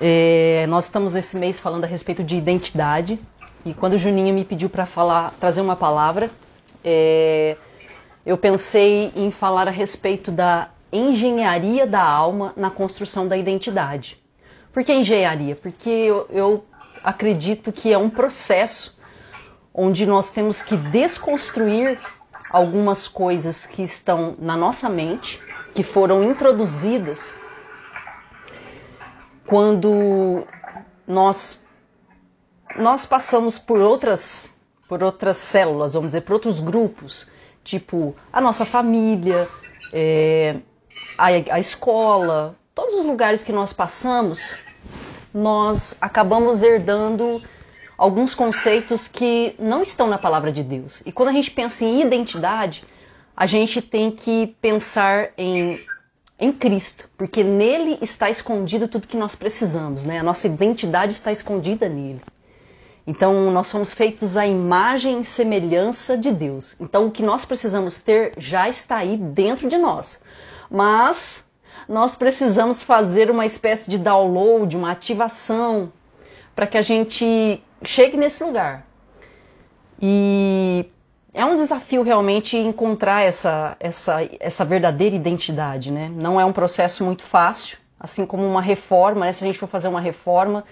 [0.00, 3.18] É, nós estamos esse mês falando a respeito de identidade
[3.64, 6.30] e quando o Juninho me pediu para falar, trazer uma palavra,
[6.84, 7.56] é,
[8.26, 14.22] eu pensei em falar a respeito da engenharia da alma na construção da identidade.
[14.72, 15.56] Por que engenharia?
[15.56, 16.64] Porque eu, eu
[17.02, 18.96] acredito que é um processo
[19.72, 21.98] onde nós temos que desconstruir
[22.50, 25.40] algumas coisas que estão na nossa mente,
[25.74, 27.34] que foram introduzidas
[29.46, 30.46] quando
[31.06, 31.62] nós
[32.76, 34.52] nós passamos por outras
[34.88, 37.26] por outras células, vamos dizer, por outros grupos,
[37.62, 39.46] tipo a nossa família,
[39.92, 40.56] é,
[41.16, 44.56] a, a escola, todos os lugares que nós passamos,
[45.32, 47.42] nós acabamos herdando
[47.96, 51.02] alguns conceitos que não estão na palavra de Deus.
[51.06, 52.84] E quando a gente pensa em identidade,
[53.36, 55.70] a gente tem que pensar em,
[56.44, 60.18] em Cristo, porque nele está escondido tudo que nós precisamos, né?
[60.18, 62.20] A nossa identidade está escondida nele.
[63.06, 66.76] Então, nós somos feitos à imagem e semelhança de Deus.
[66.80, 70.22] Então, o que nós precisamos ter já está aí dentro de nós.
[70.70, 71.44] Mas
[71.88, 75.92] nós precisamos fazer uma espécie de download, uma ativação,
[76.54, 78.86] para que a gente chegue nesse lugar.
[80.00, 80.86] E
[81.34, 86.10] é um desafio realmente encontrar essa, essa, essa verdadeira identidade, né?
[86.14, 89.32] Não é um processo muito fácil, assim como uma reforma, né?
[89.32, 90.64] se a gente for fazer uma reforma,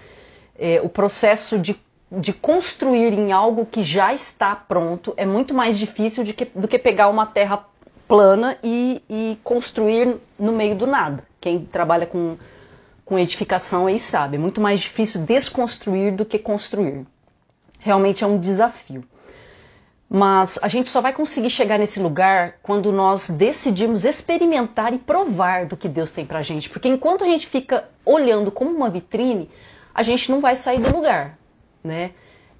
[0.57, 1.75] é, o processo de,
[2.11, 6.79] de construir em algo que já está pronto é muito mais difícil que, do que
[6.79, 7.65] pegar uma terra
[8.07, 11.23] plana e, e, construir no meio do nada.
[11.41, 12.37] Quem trabalha com,
[13.03, 17.05] com edificação aí sabe, é muito mais difícil desconstruir do que construir
[17.83, 19.03] realmente é um desafio.
[20.15, 25.65] Mas a gente só vai conseguir chegar nesse lugar quando nós decidirmos experimentar e provar
[25.65, 26.69] do que Deus tem pra gente.
[26.69, 29.49] Porque enquanto a gente fica olhando como uma vitrine,
[29.91, 31.39] a gente não vai sair do lugar,
[31.83, 32.11] né?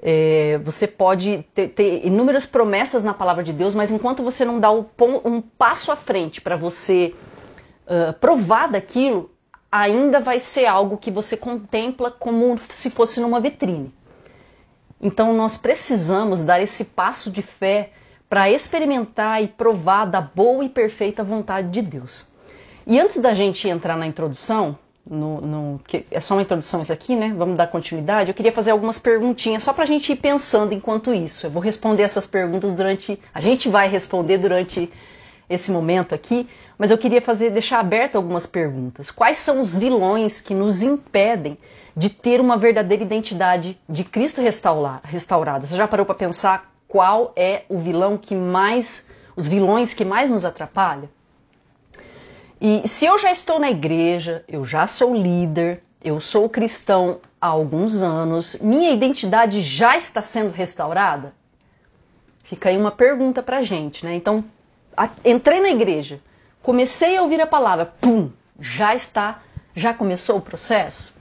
[0.01, 4.59] É, você pode ter, ter, inúmeras promessas na palavra de Deus, mas enquanto você não
[4.59, 7.13] dá um passo à frente para você
[7.85, 9.29] uh, provar daquilo,
[9.71, 13.93] ainda vai ser algo que você contempla como se fosse numa vitrine.
[15.03, 17.89] Então nós precisamos dar esse passo de fé
[18.29, 22.25] para experimentar e provar da boa e perfeita vontade de Deus.
[22.87, 27.17] E antes da gente entrar na introdução, no, no, é só uma introdução isso aqui,
[27.17, 27.33] né?
[27.37, 28.29] Vamos dar continuidade.
[28.29, 31.45] Eu queria fazer algumas perguntinhas só para a gente ir pensando enquanto isso.
[31.45, 33.19] Eu vou responder essas perguntas durante.
[33.33, 34.89] A gente vai responder durante
[35.49, 36.47] esse momento aqui,
[36.77, 39.11] mas eu queria fazer, deixar aberta algumas perguntas.
[39.11, 41.57] Quais são os vilões que nos impedem
[41.95, 45.65] de ter uma verdadeira identidade de Cristo restaurada?
[45.65, 50.29] Você já parou para pensar qual é o vilão que mais, os vilões que mais
[50.29, 51.09] nos atrapalham?
[52.59, 57.47] E se eu já estou na igreja, eu já sou líder, eu sou cristão há
[57.47, 61.33] alguns anos, minha identidade já está sendo restaurada?
[62.43, 64.15] Fica aí uma pergunta para gente, né?
[64.15, 64.43] Então,
[65.25, 66.21] entrei na igreja,
[66.61, 68.29] comecei a ouvir a palavra, pum,
[68.59, 69.41] já está,
[69.75, 71.13] já começou o processo?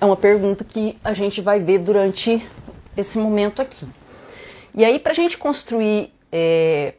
[0.00, 2.46] É uma pergunta que a gente vai ver durante
[2.96, 3.86] esse momento aqui.
[4.72, 6.94] E aí, para a gente construir é,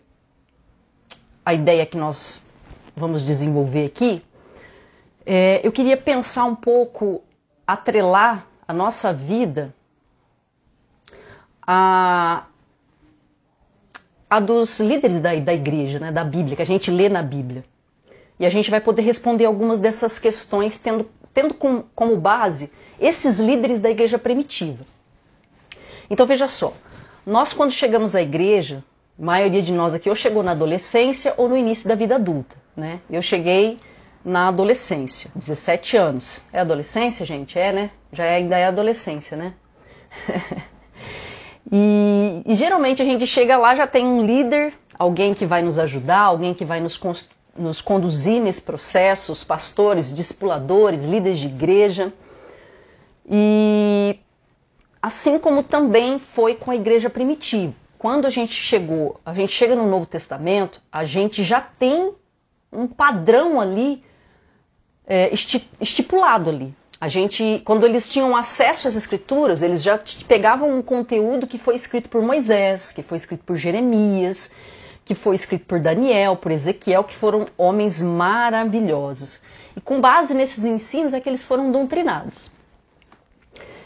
[1.45, 2.45] a ideia que nós
[2.93, 4.21] vamos desenvolver aqui,
[5.25, 7.23] é, eu queria pensar um pouco,
[7.65, 9.73] atrelar a nossa vida
[11.65, 12.47] a,
[14.29, 17.63] a dos líderes da, da igreja, né, da Bíblia, que a gente lê na Bíblia.
[18.37, 23.39] E a gente vai poder responder algumas dessas questões tendo, tendo com, como base esses
[23.39, 24.85] líderes da igreja primitiva.
[26.09, 26.73] Então veja só,
[27.25, 28.83] nós quando chegamos à igreja,
[29.19, 32.55] a maioria de nós aqui ou chegou na adolescência ou no início da vida adulta,
[32.75, 32.99] né?
[33.09, 33.79] Eu cheguei
[34.23, 36.41] na adolescência, 17 anos.
[36.51, 37.57] É adolescência, gente?
[37.57, 37.91] É, né?
[38.11, 39.53] Já é, ainda é adolescência, né?
[41.71, 45.77] E, e, geralmente a gente chega lá, já tem um líder, alguém que vai nos
[45.77, 46.99] ajudar, alguém que vai nos,
[47.55, 52.11] nos conduzir nesse processo, os pastores, discipuladores, líderes de igreja.
[53.29, 54.19] E
[55.01, 57.73] assim como também foi com a igreja primitiva.
[57.97, 62.13] Quando a gente chegou, a gente chega no Novo Testamento, a gente já tem
[62.71, 64.03] um padrão ali
[65.05, 65.29] é,
[65.81, 66.73] estipulado ali.
[67.01, 71.75] A gente, quando eles tinham acesso às escrituras, eles já pegavam um conteúdo que foi
[71.75, 74.51] escrito por Moisés, que foi escrito por Jeremias,
[75.05, 79.39] que foi escrito por Daniel, por Ezequiel, que foram homens maravilhosos.
[79.75, 82.51] E com base nesses ensinos é que eles foram doutrinados.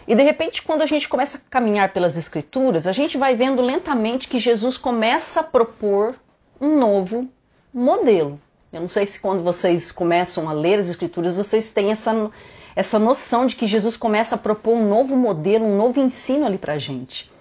[0.08, 3.62] E de repente, quando a gente começa a caminhar pelas escrituras, a gente vai vendo
[3.62, 6.16] lentamente que Jesus começa a propor
[6.60, 7.28] um novo
[7.74, 8.40] modelo.
[8.72, 12.32] Eu não sei se quando vocês começam a ler as Escrituras vocês têm essa,
[12.76, 16.58] essa noção de que Jesus começa a propor um novo modelo, um novo ensino ali
[16.58, 17.32] para a gente.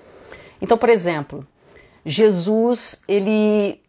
[0.61, 1.47] Então, por exemplo,
[2.05, 3.81] Jesus ele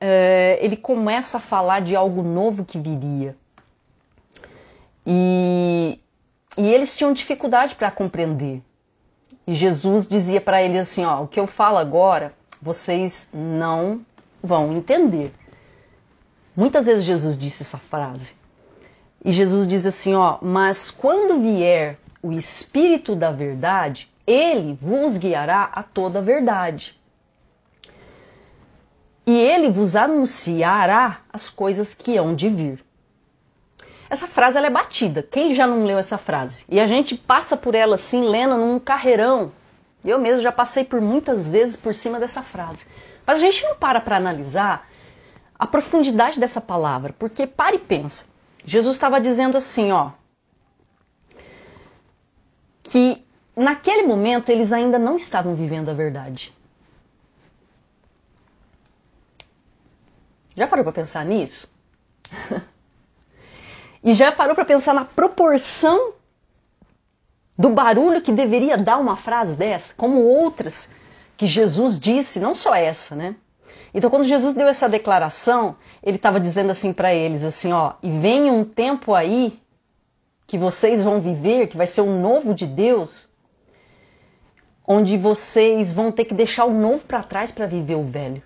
[0.00, 3.36] é, ele começa a falar de algo novo que viria.
[5.06, 5.98] E,
[6.56, 8.62] e eles tinham dificuldade para compreender.
[9.46, 14.04] E Jesus dizia para eles assim: ó, o que eu falo agora, vocês não
[14.42, 15.32] vão entender.
[16.56, 18.34] Muitas vezes Jesus disse essa frase.
[19.24, 25.70] E Jesus diz assim, ó, mas quando vier o Espírito da verdade, ele vos guiará
[25.72, 26.98] a toda a verdade.
[29.26, 32.84] E ele vos anunciará as coisas que hão de vir.
[34.14, 35.24] Essa frase ela é batida.
[35.24, 36.64] Quem já não leu essa frase?
[36.68, 39.50] E a gente passa por ela assim, lendo num carreirão.
[40.04, 42.86] Eu mesmo já passei por muitas vezes por cima dessa frase.
[43.26, 44.88] Mas a gente não para para analisar
[45.58, 48.26] a profundidade dessa palavra, porque para e pensa.
[48.64, 50.12] Jesus estava dizendo assim, ó,
[52.84, 53.26] que
[53.56, 56.54] naquele momento eles ainda não estavam vivendo a verdade.
[60.54, 61.68] Já parou para pensar nisso?
[64.04, 66.12] e já parou para pensar na proporção
[67.56, 70.90] do barulho que deveria dar uma frase dessa, como outras
[71.36, 73.34] que Jesus disse, não só essa, né?
[73.94, 78.10] Então, quando Jesus deu essa declaração, ele estava dizendo assim para eles, assim, ó, e
[78.10, 79.58] vem um tempo aí
[80.46, 83.30] que vocês vão viver, que vai ser um novo de Deus,
[84.86, 88.42] onde vocês vão ter que deixar o novo para trás para viver o velho.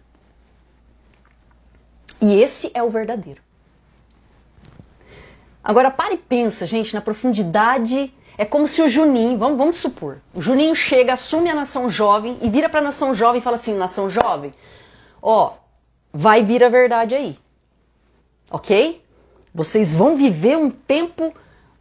[2.21, 3.48] E esse é o verdadeiro.
[5.69, 8.11] Agora pare e pensa, gente, na profundidade.
[8.39, 12.39] É como se o Juninho, vamos, vamos supor, o Juninho chega, assume a nação jovem
[12.41, 14.55] e vira para a nação jovem e fala assim: nação jovem,
[15.21, 15.55] ó,
[16.11, 17.37] vai vir a verdade aí.
[18.51, 19.05] Ok?
[19.53, 21.35] Vocês vão viver um tempo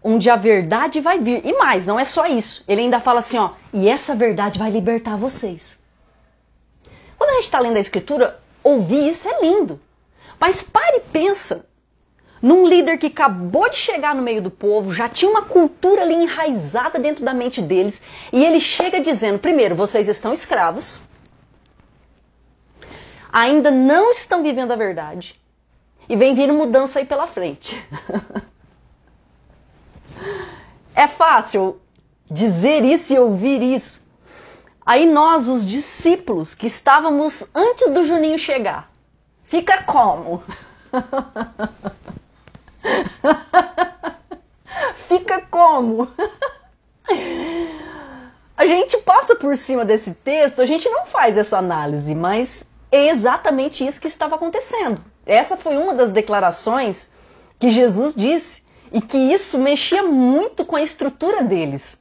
[0.03, 1.45] onde a verdade vai vir.
[1.45, 2.65] E mais, não é só isso.
[2.67, 5.79] Ele ainda fala assim, ó, e essa verdade vai libertar vocês.
[7.17, 9.79] Quando a gente está lendo a escritura, ouvir isso é lindo.
[10.39, 11.67] Mas pare e pensa
[12.41, 16.13] num líder que acabou de chegar no meio do povo, já tinha uma cultura ali
[16.13, 18.01] enraizada dentro da mente deles,
[18.31, 21.01] e ele chega dizendo: primeiro, vocês estão escravos,
[23.31, 25.39] ainda não estão vivendo a verdade,
[26.07, 27.75] e vem vindo mudança aí pela frente.
[30.93, 31.79] é fácil
[32.29, 34.05] dizer isso e ouvir isso.
[34.85, 38.89] Aí nós, os discípulos, que estávamos antes do Juninho chegar,
[39.47, 40.43] Fica como?
[45.07, 46.09] Fica como?
[48.55, 53.09] A gente passa por cima desse texto, a gente não faz essa análise, mas é
[53.09, 55.03] exatamente isso que estava acontecendo.
[55.25, 57.09] Essa foi uma das declarações
[57.59, 61.99] que Jesus disse e que isso mexia muito com a estrutura deles.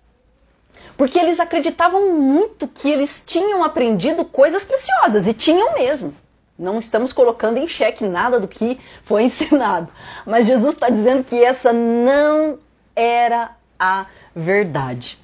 [0.97, 6.15] Porque eles acreditavam muito que eles tinham aprendido coisas preciosas e tinham mesmo.
[6.59, 9.89] Não estamos colocando em xeque nada do que foi ensinado.
[10.25, 12.59] Mas Jesus está dizendo que essa não
[12.95, 15.19] era a verdade.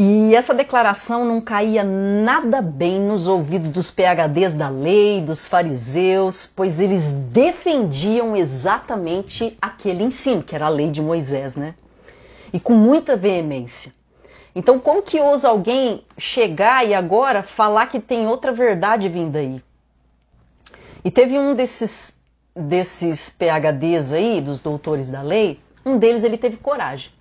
[0.00, 6.48] E essa declaração não caía nada bem nos ouvidos dos PHDs da lei, dos fariseus,
[6.54, 11.74] pois eles defendiam exatamente aquele ensino, que era a lei de Moisés, né?
[12.52, 13.92] E com muita veemência.
[14.54, 19.60] Então, como que ousa alguém chegar e agora falar que tem outra verdade vindo aí?
[21.04, 22.20] E teve um desses,
[22.54, 27.12] desses PHDs aí, dos doutores da lei, um deles ele teve coragem.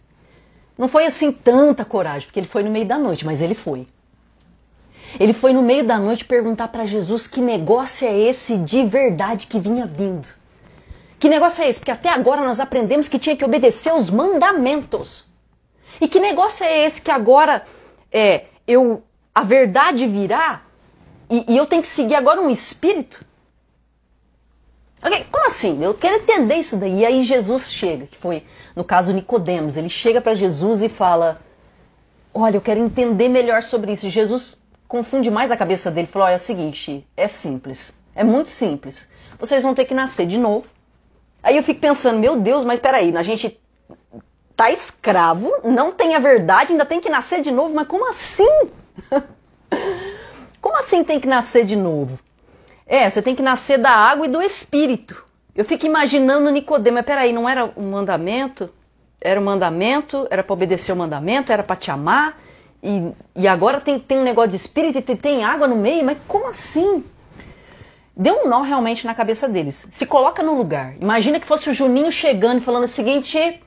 [0.77, 3.87] Não foi assim tanta coragem, porque ele foi no meio da noite, mas ele foi.
[5.19, 9.47] Ele foi no meio da noite perguntar para Jesus que negócio é esse de verdade
[9.47, 10.27] que vinha vindo.
[11.17, 11.79] Que negócio é esse?
[11.79, 15.25] Porque até agora nós aprendemos que tinha que obedecer os mandamentos.
[15.99, 17.63] E que negócio é esse que agora
[18.11, 19.03] é eu
[19.33, 20.61] a verdade virá
[21.29, 23.25] e, e eu tenho que seguir agora um espírito?
[25.03, 25.83] Okay, como assim?
[25.83, 26.99] Eu quero entender isso daí.
[26.99, 28.43] E aí Jesus chega, que foi
[28.75, 31.39] no caso Nicodemos, ele chega para Jesus e fala:
[32.33, 34.07] "Olha, eu quero entender melhor sobre isso".
[34.07, 37.93] E Jesus confunde mais a cabeça dele, falou: "Olha, é o seguinte, é simples.
[38.15, 39.07] É muito simples.
[39.39, 40.65] Vocês vão ter que nascer de novo".
[41.43, 43.59] Aí eu fico pensando: "Meu Deus, mas peraí, a gente
[44.55, 48.69] tá escravo, não tem a verdade, ainda tem que nascer de novo, mas como assim?"
[50.59, 52.17] como assim tem que nascer de novo?
[52.87, 55.23] É, você tem que nascer da água e do espírito.
[55.55, 58.69] Eu fico imaginando Nicodemo, mas peraí, não era um mandamento?
[59.19, 62.39] Era um mandamento, era para obedecer o mandamento, era para te amar,
[62.81, 66.05] e, e agora tem, tem um negócio de espírito e tem, tem água no meio,
[66.05, 67.03] mas como assim?
[68.17, 69.87] deu um nó realmente na cabeça deles.
[69.91, 70.95] Se coloca no lugar.
[70.99, 73.61] Imagina que fosse o Juninho chegando e falando o seguinte: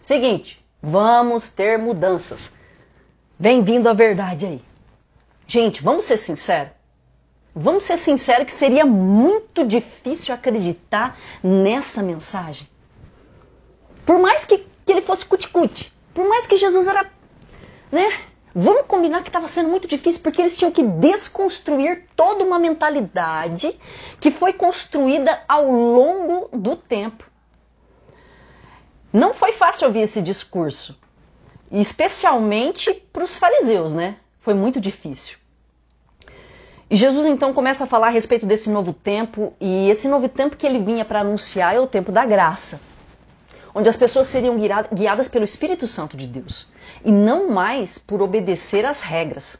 [0.00, 2.50] seguinte, vamos ter mudanças.
[3.38, 4.62] Bem-vindo à verdade aí.
[5.46, 6.72] Gente, vamos ser sinceros.
[7.54, 12.66] Vamos ser sinceros que seria muito difícil acreditar nessa mensagem.
[14.06, 17.10] Por mais que, que ele fosse cuticute, por mais que Jesus era,
[17.90, 18.10] né?
[18.54, 23.78] Vamos combinar que estava sendo muito difícil porque eles tinham que desconstruir toda uma mentalidade
[24.20, 27.24] que foi construída ao longo do tempo.
[29.10, 30.98] Não foi fácil ouvir esse discurso,
[31.70, 34.16] especialmente para os fariseus, né?
[34.40, 35.41] Foi muito difícil.
[36.92, 40.58] E Jesus então começa a falar a respeito desse novo tempo, e esse novo tempo
[40.58, 42.78] que ele vinha para anunciar é o tempo da graça,
[43.74, 44.58] onde as pessoas seriam
[44.92, 46.68] guiadas pelo Espírito Santo de Deus
[47.02, 49.58] e não mais por obedecer às regras.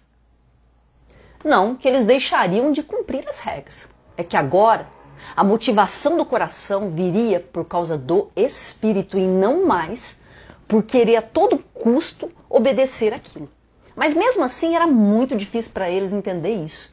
[1.43, 3.89] Não que eles deixariam de cumprir as regras.
[4.15, 4.87] É que agora
[5.35, 10.21] a motivação do coração viria por causa do espírito e não mais
[10.69, 13.49] por querer a todo custo obedecer aquilo.
[13.97, 16.92] Mas mesmo assim era muito difícil para eles entender isso.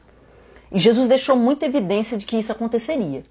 [0.70, 3.24] E Jesus deixou muita evidência de que isso aconteceria.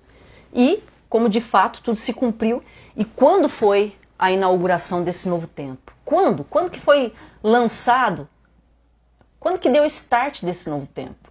[0.53, 2.61] E, como de fato tudo se cumpriu,
[2.95, 5.93] e quando foi a inauguração desse novo tempo?
[6.03, 6.43] Quando?
[6.43, 8.27] Quando que foi lançado?
[9.39, 11.29] Quando que deu o start desse novo tempo?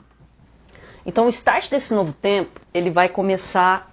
[1.05, 3.93] Então, o start desse novo tempo, ele vai começar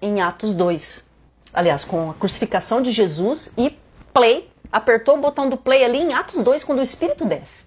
[0.00, 1.04] em Atos 2.
[1.52, 3.76] Aliás, com a crucificação de Jesus e
[4.12, 7.66] play, apertou o botão do play ali em Atos 2, quando o Espírito desce.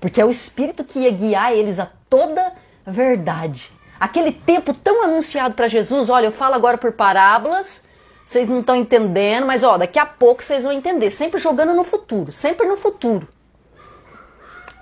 [0.00, 2.52] Porque é o Espírito que ia guiar eles a toda
[2.90, 3.72] verdade.
[3.98, 7.84] Aquele tempo tão anunciado para Jesus, olha, eu falo agora por parábolas,
[8.24, 11.10] vocês não estão entendendo, mas ó, daqui a pouco vocês vão entender.
[11.10, 13.28] Sempre jogando no futuro, sempre no futuro.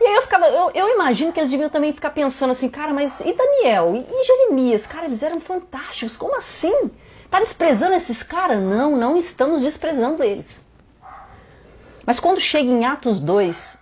[0.01, 2.93] E aí eu ficava, eu, eu, imagino que eles deviam também ficar pensando assim, cara,
[2.93, 3.97] mas e Daniel?
[3.97, 4.87] E, e Jeremias?
[4.87, 6.91] Cara, eles eram fantásticos, como assim?
[7.31, 8.63] Tá desprezando esses caras?
[8.63, 10.65] Não, não estamos desprezando eles.
[12.07, 13.79] Mas quando chega em Atos 2,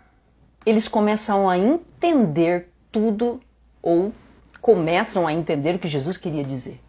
[0.65, 3.41] eles começam a entender tudo
[3.87, 4.13] ou
[4.61, 6.83] começam a entender o que Jesus queria dizer.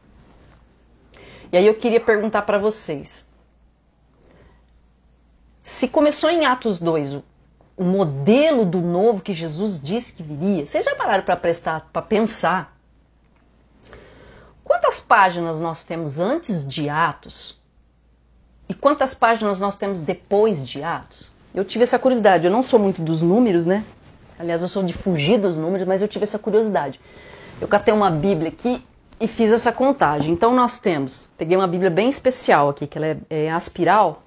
[1.51, 3.31] E aí eu queria perguntar para vocês:
[5.61, 7.13] se começou em Atos 2
[7.77, 12.01] o, modelo do novo que Jesus disse que viria, vocês já pararam para prestar, para
[12.01, 12.75] pensar
[14.63, 17.55] quantas páginas nós temos antes de Atos
[18.67, 21.29] e quantas páginas nós temos depois de Atos?
[21.53, 22.45] Eu tive essa curiosidade.
[22.45, 23.85] Eu não sou muito dos números, né?
[24.39, 26.99] Aliás, eu sou de fugir dos números, mas eu tive essa curiosidade.
[27.59, 28.83] Eu catei uma Bíblia aqui
[29.19, 30.31] e fiz essa contagem.
[30.31, 34.21] Então nós temos, peguei uma Bíblia bem especial aqui, que ela é, é aspiral,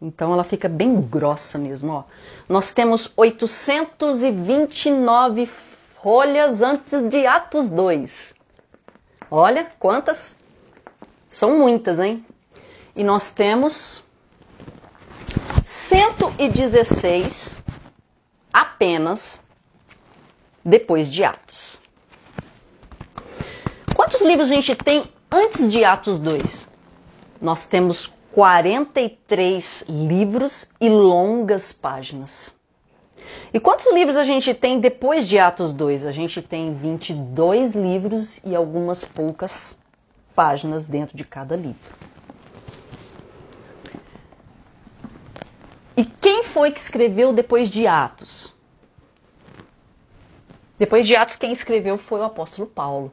[0.00, 2.02] então ela fica bem grossa mesmo, ó.
[2.48, 5.48] Nós temos 829
[6.02, 8.34] folhas antes de Atos 2.
[9.30, 10.34] Olha quantas?
[11.30, 12.26] São muitas, hein?
[12.96, 14.02] E nós temos
[15.62, 17.61] 116
[18.52, 19.40] apenas
[20.64, 21.80] depois de Atos.
[23.94, 26.68] Quantos livros a gente tem antes de Atos 2?
[27.40, 32.54] Nós temos 43 livros e longas páginas.
[33.52, 36.06] E quantos livros a gente tem depois de Atos 2?
[36.06, 39.78] A gente tem 22 livros e algumas poucas
[40.34, 41.78] páginas dentro de cada livro.
[45.96, 48.52] E quem foi que escreveu depois de Atos?
[50.78, 53.12] Depois de Atos, quem escreveu foi o apóstolo Paulo.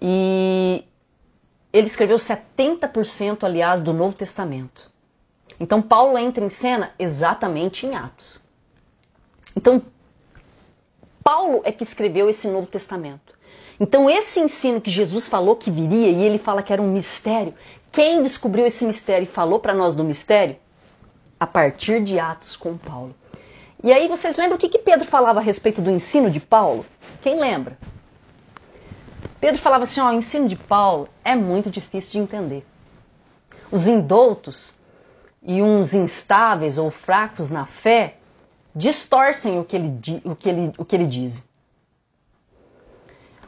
[0.00, 0.84] E
[1.72, 4.90] ele escreveu 70%, aliás, do Novo Testamento.
[5.60, 8.40] Então, Paulo entra em cena exatamente em Atos.
[9.56, 9.82] Então,
[11.22, 13.36] Paulo é que escreveu esse Novo Testamento.
[13.80, 17.54] Então, esse ensino que Jesus falou que viria, e ele fala que era um mistério,
[17.90, 20.56] quem descobriu esse mistério e falou para nós do mistério?
[21.38, 23.14] A partir de Atos com Paulo.
[23.82, 26.84] E aí, vocês lembram o que, que Pedro falava a respeito do ensino de Paulo?
[27.22, 27.78] Quem lembra?
[29.40, 32.66] Pedro falava assim: ó, o ensino de Paulo é muito difícil de entender.
[33.70, 34.74] Os indoutos
[35.42, 38.16] e uns instáveis ou fracos na fé
[38.74, 41.46] distorcem o que ele, o que ele, o que ele diz.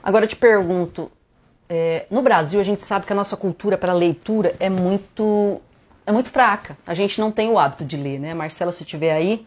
[0.03, 1.11] Agora eu te pergunto:
[1.73, 5.63] é, no Brasil a gente sabe que a nossa cultura para leitura é muito,
[6.05, 6.77] é muito fraca.
[6.85, 8.35] A gente não tem o hábito de ler, né?
[8.35, 9.47] Marcela, se estiver aí,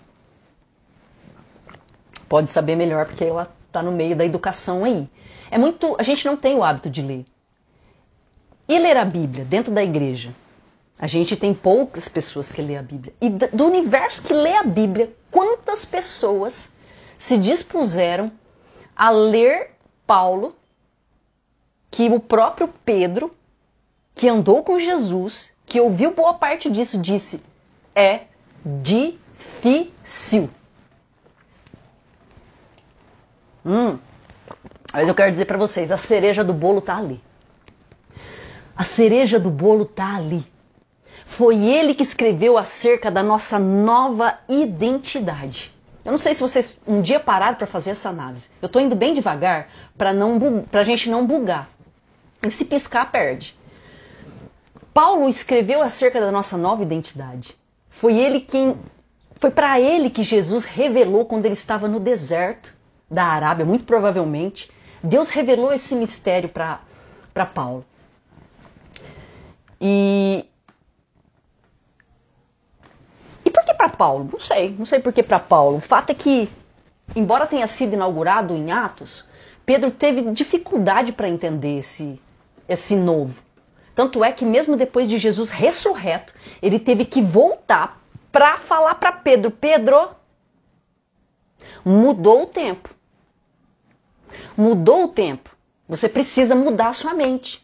[2.29, 5.09] pode saber melhor porque ela está no meio da educação aí.
[5.51, 7.25] É muito, a gente não tem o hábito de ler.
[8.69, 10.33] E ler a Bíblia dentro da igreja?
[10.97, 13.13] A gente tem poucas pessoas que lê a Bíblia.
[13.19, 16.71] E do universo que lê a Bíblia, quantas pessoas
[17.17, 18.31] se dispuseram
[18.95, 19.71] a ler
[20.07, 20.55] Paulo
[21.93, 23.31] que o próprio Pedro,
[24.15, 27.39] que andou com Jesus, que ouviu boa parte disso, disse:
[27.93, 28.21] é
[28.65, 30.49] difícil.
[33.63, 33.99] Hum,
[34.91, 37.21] mas eu quero dizer para vocês, a cereja do bolo tá ali.
[38.75, 40.43] A cereja do bolo tá ali.
[41.27, 45.71] Foi ele que escreveu acerca da nossa nova identidade.
[46.03, 48.49] Eu não sei se vocês um dia pararam para fazer essa análise.
[48.59, 51.69] Eu estou indo bem devagar para não para a gente não bugar.
[52.45, 53.55] E se piscar perde.
[54.93, 57.57] Paulo escreveu acerca da nossa nova identidade.
[57.89, 58.77] Foi ele quem
[59.43, 62.73] foi para ele que Jesus revelou quando ele estava no deserto
[63.09, 64.71] da Arábia, muito provavelmente.
[65.03, 67.85] Deus revelou esse mistério para Paulo.
[69.81, 70.45] E,
[73.43, 74.29] e por que para Paulo?
[74.31, 75.77] Não sei, não sei por que para Paulo.
[75.77, 76.49] O fato é que,
[77.13, 79.27] embora tenha sido inaugurado em Atos,
[79.65, 82.17] Pedro teve dificuldade para entender esse,
[82.67, 83.41] esse novo.
[83.95, 88.01] Tanto é que, mesmo depois de Jesus ressurreto, ele teve que voltar
[88.31, 90.09] para falar para Pedro: Pedro,
[91.85, 92.89] mudou o tempo.
[94.57, 95.55] Mudou o tempo.
[95.87, 97.63] Você precisa mudar a sua mente.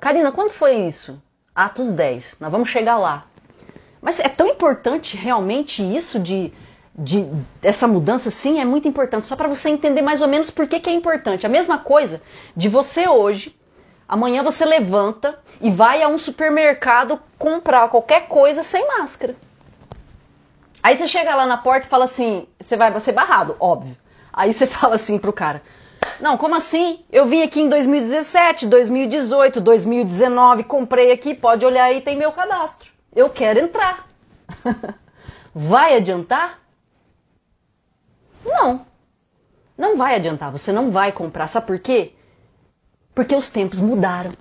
[0.00, 1.22] Karina, quando foi isso?
[1.54, 2.38] Atos 10.
[2.40, 3.26] Nós vamos chegar lá.
[4.02, 6.52] Mas é tão importante realmente isso de,
[6.96, 7.26] de
[7.60, 9.26] essa mudança, sim, é muito importante.
[9.26, 11.46] Só para você entender mais ou menos por que, que é importante.
[11.46, 12.22] A mesma coisa
[12.56, 13.56] de você hoje,
[14.08, 19.34] amanhã você levanta e vai a um supermercado comprar qualquer coisa sem máscara.
[20.82, 23.96] Aí você chega lá na porta e fala assim, você vai, vai ser barrado, óbvio.
[24.32, 25.62] Aí você fala assim pro cara:
[26.20, 27.04] Não, como assim?
[27.10, 32.90] Eu vim aqui em 2017, 2018, 2019, comprei aqui, pode olhar aí, tem meu cadastro.
[33.14, 34.06] Eu quero entrar.
[35.54, 36.63] vai adiantar?
[38.44, 38.86] Não.
[39.76, 41.46] Não vai adiantar, você não vai comprar.
[41.48, 42.12] Sabe por quê?
[43.14, 44.32] Porque os tempos mudaram.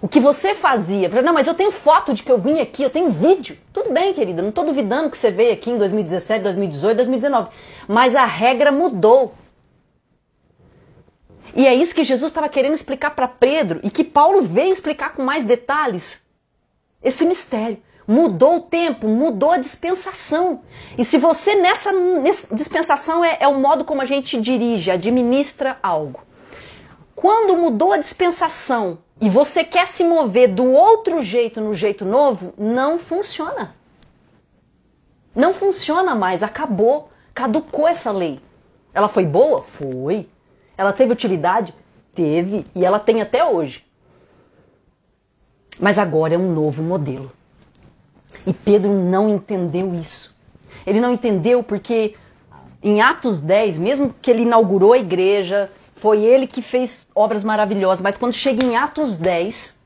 [0.00, 2.90] O que você fazia, não, mas eu tenho foto de que eu vim aqui, eu
[2.90, 3.58] tenho vídeo.
[3.72, 7.50] Tudo bem, querida, não estou duvidando que você veio aqui em 2017, 2018, 2019.
[7.88, 9.34] Mas a regra mudou.
[11.54, 15.12] E é isso que Jesus estava querendo explicar para Pedro e que Paulo veio explicar
[15.12, 16.22] com mais detalhes.
[17.02, 17.82] Esse mistério.
[18.10, 20.62] Mudou o tempo, mudou a dispensação.
[20.98, 25.78] E se você nessa, nessa dispensação é, é o modo como a gente dirige, administra
[25.80, 26.20] algo.
[27.14, 32.52] Quando mudou a dispensação e você quer se mover do outro jeito no jeito novo,
[32.58, 33.76] não funciona.
[35.32, 38.40] Não funciona mais, acabou, caducou essa lei.
[38.92, 39.62] Ela foi boa?
[39.62, 40.28] Foi.
[40.76, 41.72] Ela teve utilidade?
[42.12, 43.86] Teve, e ela tem até hoje.
[45.78, 47.30] Mas agora é um novo modelo.
[48.46, 50.34] E Pedro não entendeu isso.
[50.86, 52.14] Ele não entendeu porque
[52.82, 58.00] em Atos 10, mesmo que ele inaugurou a igreja, foi ele que fez obras maravilhosas,
[58.00, 59.78] mas quando chega em Atos 10,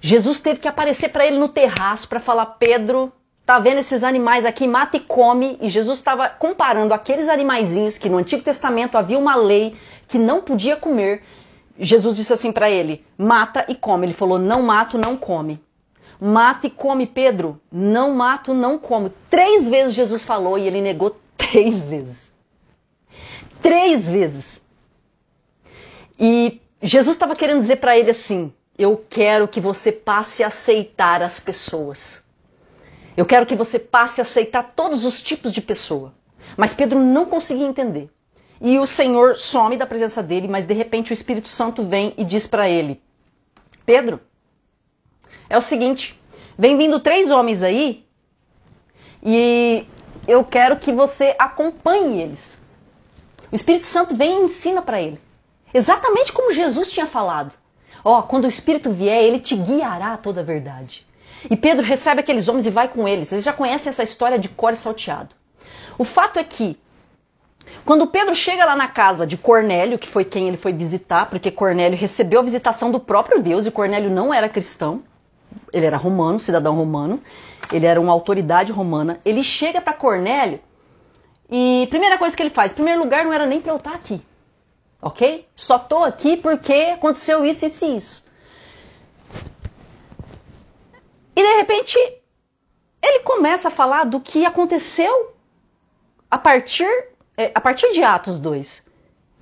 [0.00, 3.12] Jesus teve que aparecer para ele no terraço para falar: Pedro,
[3.44, 4.68] tá vendo esses animais aqui?
[4.68, 5.58] Mata e come.
[5.60, 9.74] E Jesus estava comparando aqueles animaizinhos que no Antigo Testamento havia uma lei
[10.06, 11.22] que não podia comer.
[11.76, 14.06] Jesus disse assim para ele: mata e come.
[14.06, 15.60] Ele falou: não mato, não come.
[16.20, 17.60] Mata e come, Pedro.
[17.70, 19.10] Não mato, não como.
[19.30, 22.32] Três vezes Jesus falou e ele negou três vezes.
[23.62, 24.60] Três vezes.
[26.18, 31.22] E Jesus estava querendo dizer para ele assim: Eu quero que você passe a aceitar
[31.22, 32.24] as pessoas.
[33.16, 36.14] Eu quero que você passe a aceitar todos os tipos de pessoa.
[36.56, 38.10] Mas Pedro não conseguia entender.
[38.60, 42.24] E o Senhor some da presença dele, mas de repente o Espírito Santo vem e
[42.24, 43.00] diz para ele:
[43.86, 44.20] Pedro,
[45.48, 46.18] é o seguinte,
[46.56, 48.04] vem vindo três homens aí
[49.22, 49.86] e
[50.26, 52.62] eu quero que você acompanhe eles.
[53.50, 55.20] O Espírito Santo vem e ensina para ele.
[55.72, 57.54] Exatamente como Jesus tinha falado.
[58.04, 61.06] Ó, oh, quando o Espírito vier, ele te guiará a toda a verdade.
[61.50, 63.32] E Pedro recebe aqueles homens e vai com eles.
[63.32, 65.34] Eles já conhecem essa história de cor e salteado.
[65.96, 66.78] O fato é que,
[67.84, 71.50] quando Pedro chega lá na casa de Cornélio, que foi quem ele foi visitar, porque
[71.50, 75.02] Cornélio recebeu a visitação do próprio Deus e Cornélio não era cristão,
[75.72, 77.20] ele era romano, cidadão romano,
[77.72, 79.20] ele era uma autoridade romana.
[79.24, 80.60] Ele chega para Cornélio
[81.50, 83.94] e primeira coisa que ele faz, em primeiro lugar, não era nem para eu estar
[83.94, 84.22] aqui
[85.00, 85.48] ok?
[85.56, 88.28] Só tô aqui porque aconteceu isso, isso e isso.
[91.34, 91.96] E de repente
[93.00, 95.34] ele começa a falar do que aconteceu
[96.30, 96.90] a partir,
[97.36, 98.86] é, a partir de Atos 2.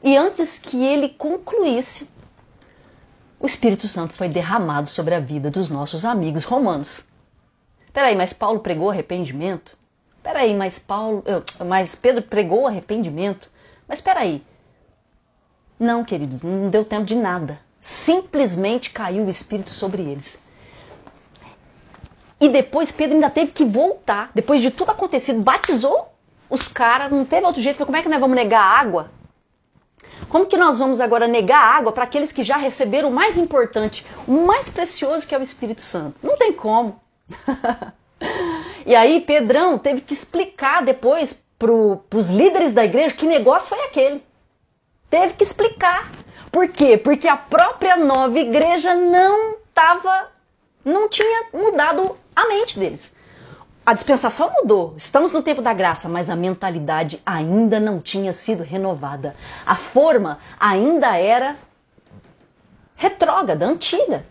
[0.05, 2.09] E antes que ele concluísse,
[3.39, 7.05] o Espírito Santo foi derramado sobre a vida dos nossos amigos romanos.
[7.93, 9.77] Peraí, mas Paulo pregou arrependimento?
[10.23, 11.23] Peraí, mas Paulo,
[11.67, 13.51] mas Pedro pregou arrependimento?
[13.87, 14.43] Mas peraí,
[15.79, 17.61] não, queridos, não deu tempo de nada.
[17.81, 20.39] Simplesmente caiu o Espírito sobre eles.
[22.41, 26.13] E depois Pedro ainda teve que voltar, depois de tudo acontecido, batizou
[26.51, 27.77] os caras, não teve outro jeito.
[27.77, 29.11] Falei, como é que nós vamos negar água?
[30.29, 34.05] Como que nós vamos agora negar água para aqueles que já receberam o mais importante,
[34.27, 36.17] o mais precioso que é o Espírito Santo?
[36.23, 37.01] Não tem como.
[38.85, 43.81] e aí Pedrão teve que explicar depois para os líderes da igreja que negócio foi
[43.85, 44.23] aquele.
[45.09, 46.11] Teve que explicar.
[46.51, 46.97] Por quê?
[46.97, 50.31] Porque a própria nova igreja não estava,
[50.85, 53.16] não tinha mudado a mente deles.
[53.87, 58.65] A dispensação mudou, estamos no tempo da graça, mas a mentalidade ainda não tinha sido
[58.65, 59.37] renovada.
[59.65, 61.55] A forma ainda era
[62.97, 64.27] retrógrada, antiga.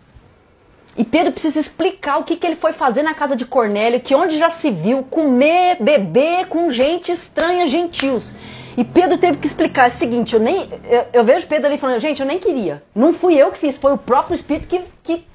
[0.97, 4.13] E Pedro precisa explicar o que, que ele foi fazer na casa de Cornélio, que
[4.13, 8.33] onde já se viu comer, beber com gente estranha, gentios.
[8.75, 12.01] E Pedro teve que explicar o seguinte: eu, nem, eu, eu, vejo Pedro ali falando,
[12.01, 12.83] gente, eu nem queria.
[12.93, 15.25] Não fui eu que fiz, foi o próprio Espírito que, que,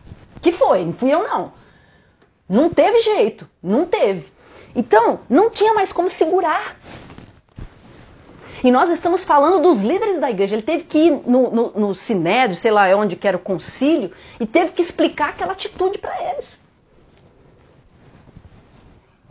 [0.43, 1.59] que foi, não fui eu não.
[2.51, 4.27] Não teve jeito, não teve.
[4.75, 6.77] Então, não tinha mais como segurar.
[8.65, 10.57] E nós estamos falando dos líderes da igreja.
[10.57, 14.11] Ele teve que ir no, no, no sinédrio, sei lá onde que era o concílio,
[14.41, 16.61] e teve que explicar aquela atitude para eles.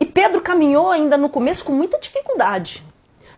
[0.00, 2.82] E Pedro caminhou ainda no começo com muita dificuldade.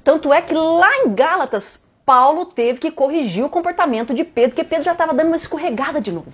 [0.04, 4.68] Tanto é que lá em Gálatas, Paulo teve que corrigir o comportamento de Pedro, porque
[4.68, 6.32] Pedro já estava dando uma escorregada de novo.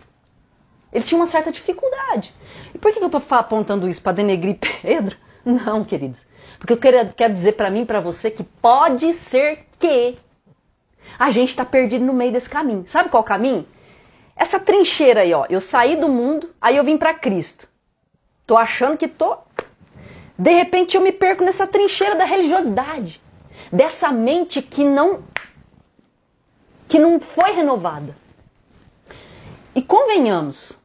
[0.93, 2.35] Ele tinha uma certa dificuldade.
[2.75, 5.17] E por que eu estou apontando isso para denegrir Pedro?
[5.45, 6.21] Não, queridos.
[6.59, 10.17] Porque eu quero, quero dizer para mim, para você, que pode ser que
[11.19, 12.85] a gente está perdido no meio desse caminho.
[12.89, 13.67] Sabe qual caminho?
[14.37, 15.47] Essa trincheira aí, ó.
[15.49, 17.69] Eu saí do mundo, aí eu vim para Cristo.
[18.47, 19.37] Tô achando que tô.
[20.39, 23.21] De repente eu me perco nessa trincheira da religiosidade,
[23.73, 25.25] dessa mente que não
[26.87, 28.17] que não foi renovada.
[29.75, 30.79] E convenhamos,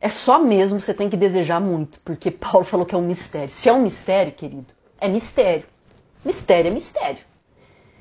[0.00, 3.50] é só mesmo você tem que desejar muito, porque Paulo falou que é um mistério.
[3.50, 5.64] Se é um mistério, querido, é mistério.
[6.24, 7.22] Mistério é mistério.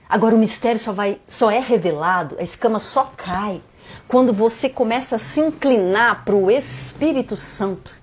[0.07, 3.62] Agora o mistério só vai, só é revelado, a escama só cai
[4.07, 7.95] quando você começa a se inclinar para o Espírito Santo.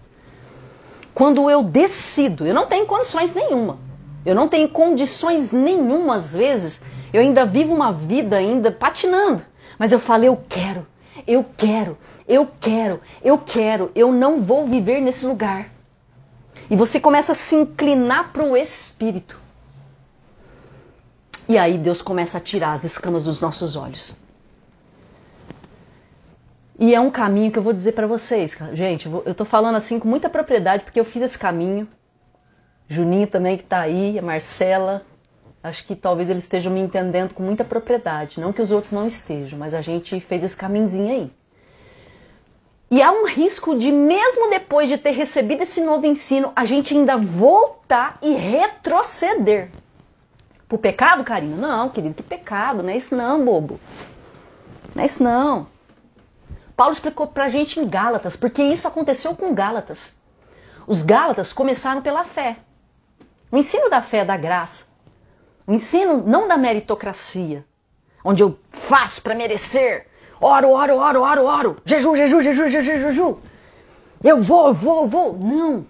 [1.12, 3.78] Quando eu decido, eu não tenho condições nenhuma.
[4.24, 6.82] Eu não tenho condições nenhuma às vezes.
[7.12, 9.42] Eu ainda vivo uma vida ainda patinando,
[9.78, 10.86] mas eu falo eu quero.
[11.26, 11.96] Eu quero,
[12.28, 15.70] eu quero, eu quero, eu não vou viver nesse lugar.
[16.68, 19.40] E você começa a se inclinar para o Espírito.
[21.48, 24.16] E aí Deus começa a tirar as escamas dos nossos olhos.
[26.78, 29.08] E é um caminho que eu vou dizer para vocês, gente.
[29.24, 31.88] Eu tô falando assim com muita propriedade porque eu fiz esse caminho.
[32.88, 35.02] Juninho também que tá aí, a Marcela.
[35.62, 38.40] Acho que talvez eles estejam me entendendo com muita propriedade.
[38.40, 41.32] Não que os outros não estejam, mas a gente fez esse caminhozinho aí.
[42.90, 46.94] E há um risco de, mesmo depois de ter recebido esse novo ensino, a gente
[46.94, 49.70] ainda voltar e retroceder.
[50.68, 51.56] Por pecado, carinho?
[51.56, 53.80] Não, querido, que pecado, não é isso não, bobo.
[54.94, 55.66] Não é isso não.
[56.76, 60.16] Paulo explicou pra gente em Gálatas, porque isso aconteceu com Gálatas.
[60.86, 62.56] Os Gálatas começaram pela fé.
[63.50, 64.84] O ensino da fé é da graça.
[65.66, 67.64] O ensino não da meritocracia,
[68.24, 70.06] onde eu faço para merecer,
[70.40, 71.76] Oro, oro, oro, oro, oro.
[71.84, 73.36] Jejum, jejum, jejum, jejum, jejum.
[74.22, 75.38] Eu vou, vou, vou.
[75.38, 75.86] Não.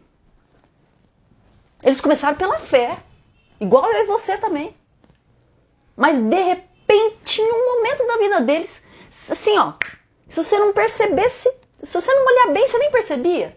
[1.82, 2.98] Eles começaram pela fé.
[3.61, 4.74] Igual eu e você também.
[5.96, 8.85] Mas de repente, em um momento da vida deles,
[9.30, 9.72] assim, ó,
[10.28, 11.50] se você não percebesse,
[11.82, 13.56] se você não olhar bem, você nem percebia.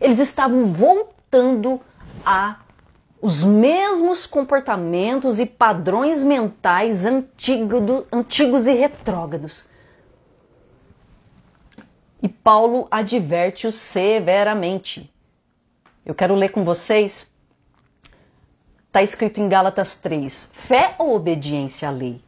[0.00, 1.80] Eles estavam voltando
[2.24, 2.60] a
[3.20, 9.66] os mesmos comportamentos e padrões mentais antigo, antigos e retrógrados
[12.22, 15.12] e Paulo adverte-os severamente.
[16.04, 17.34] Eu quero ler com vocês.
[18.86, 22.22] Está escrito em Gálatas 3: fé ou obediência à lei?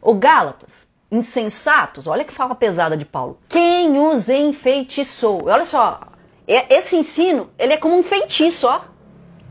[0.00, 3.38] O Gálatas, insensatos, olha que fala pesada de Paulo.
[3.48, 5.46] Quem os enfeitiçou?
[5.46, 6.00] Olha só,
[6.46, 8.82] esse ensino, ele é como um feitiço, ó.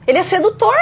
[0.06, 0.76] Ele é sedutor.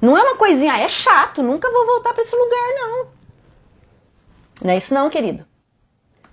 [0.00, 3.06] Não é uma coisinha, ah, é chato, nunca vou voltar para esse lugar, não.
[4.62, 5.47] Não é isso não, querido.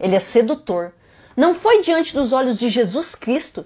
[0.05, 0.93] Ele é sedutor.
[1.35, 3.65] Não foi diante dos olhos de Jesus Cristo,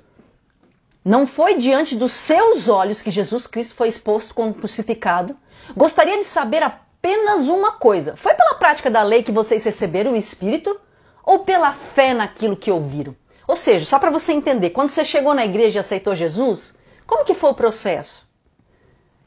[1.03, 5.35] não foi diante dos seus olhos que Jesus Cristo foi exposto como crucificado.
[5.75, 10.15] Gostaria de saber apenas uma coisa: foi pela prática da lei que vocês receberam o
[10.15, 10.79] Espírito
[11.25, 13.13] ou pela fé naquilo que ouviram?
[13.45, 17.25] Ou seja, só para você entender, quando você chegou na igreja e aceitou Jesus, como
[17.25, 18.25] que foi o processo?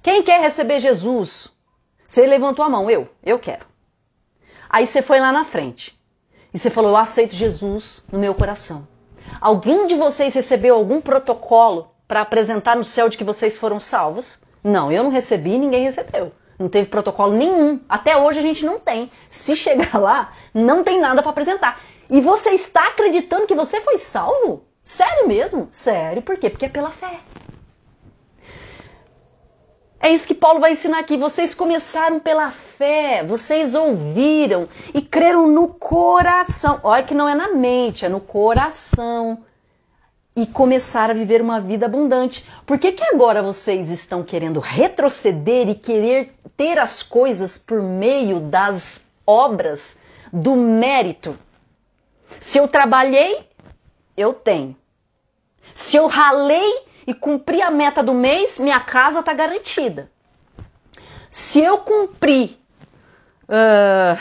[0.03, 1.53] Quem quer receber Jesus?
[2.09, 3.66] Você levantou a mão, eu, eu quero.
[4.70, 6.01] Aí você foi lá na frente.
[6.52, 8.86] E você falou: Eu aceito Jesus no meu coração.
[9.40, 14.38] Alguém de vocês recebeu algum protocolo para apresentar no céu de que vocês foram salvos?
[14.62, 16.32] Não, eu não recebi, ninguém recebeu.
[16.58, 17.80] Não teve protocolo nenhum.
[17.88, 19.10] Até hoje a gente não tem.
[19.30, 21.80] Se chegar lá, não tem nada para apresentar.
[22.10, 24.64] E você está acreditando que você foi salvo?
[24.84, 25.68] Sério mesmo?
[25.70, 26.50] Sério, por quê?
[26.50, 27.20] Porque é pela fé.
[30.04, 31.16] É isso que Paulo vai ensinar aqui.
[31.16, 36.80] Vocês começaram pela fé, vocês ouviram e creram no coração.
[36.82, 39.44] Olha que não é na mente, é no coração.
[40.34, 42.44] E começaram a viver uma vida abundante.
[42.66, 48.40] Por que, que agora vocês estão querendo retroceder e querer ter as coisas por meio
[48.40, 50.00] das obras,
[50.32, 51.38] do mérito?
[52.40, 53.46] Se eu trabalhei,
[54.16, 54.74] eu tenho.
[55.76, 60.10] Se eu ralei, e cumprir a meta do mês, minha casa está garantida.
[61.30, 62.58] Se eu cumprir.
[63.44, 64.18] Uh,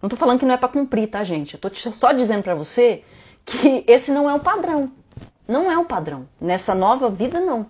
[0.00, 1.54] não estou falando que não é para cumprir, tá, gente?
[1.54, 3.04] Eu estou só dizendo para você
[3.44, 4.90] que esse não é o padrão.
[5.46, 6.28] Não é o padrão.
[6.40, 7.66] Nessa nova vida, não.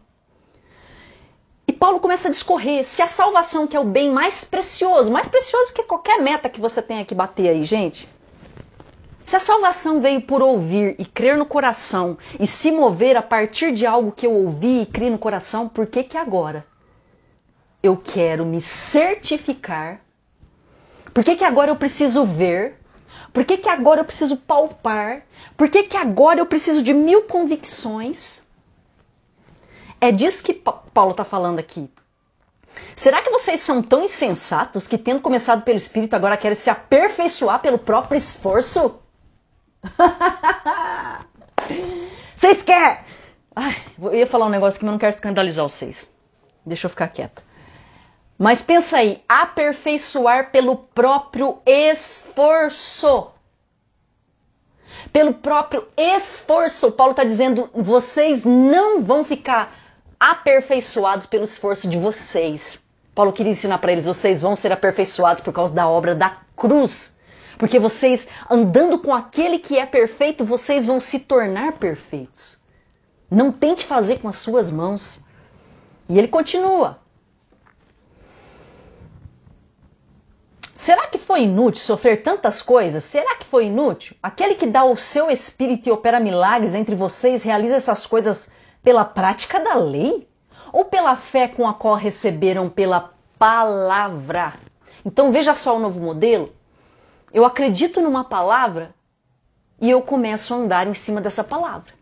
[1.66, 5.28] E Paulo começa a discorrer se a salvação, que é o bem mais precioso, mais
[5.28, 8.08] precioso que qualquer meta que você tenha que bater aí, gente,
[9.24, 13.72] se a salvação veio por ouvir e crer no coração e se mover a partir
[13.72, 16.66] de algo que eu ouvi e criei no coração, por que que agora
[17.82, 20.00] eu quero me certificar?
[21.12, 22.80] Por que que agora eu preciso ver?
[23.32, 25.22] Por que que agora eu preciso palpar?
[25.56, 28.42] Por que que agora eu preciso de mil convicções?
[30.00, 31.88] É disso que Paulo está falando aqui.
[32.96, 37.60] Será que vocês são tão insensatos que, tendo começado pelo Espírito, agora querem se aperfeiçoar
[37.60, 39.01] pelo próprio esforço?
[42.36, 42.98] vocês querem?
[43.54, 46.10] Ai, eu ia falar um negócio que eu não quero escandalizar vocês.
[46.64, 47.42] Deixa eu ficar quieta.
[48.38, 53.30] Mas pensa aí, aperfeiçoar pelo próprio esforço.
[55.12, 56.92] Pelo próprio esforço.
[56.92, 59.74] Paulo está dizendo, vocês não vão ficar
[60.18, 62.82] aperfeiçoados pelo esforço de vocês.
[63.14, 67.11] Paulo queria ensinar para eles, vocês vão ser aperfeiçoados por causa da obra da cruz.
[67.58, 72.58] Porque vocês, andando com aquele que é perfeito, vocês vão se tornar perfeitos.
[73.30, 75.20] Não tente fazer com as suas mãos.
[76.08, 76.98] E ele continua.
[80.74, 83.04] Será que foi inútil sofrer tantas coisas?
[83.04, 84.16] Será que foi inútil?
[84.20, 88.50] Aquele que dá o seu espírito e opera milagres entre vocês realiza essas coisas
[88.82, 90.28] pela prática da lei?
[90.72, 94.54] Ou pela fé com a qual receberam pela palavra?
[95.04, 96.52] Então veja só o novo modelo.
[97.32, 98.94] Eu acredito numa palavra
[99.80, 101.92] e eu começo a andar em cima dessa palavra.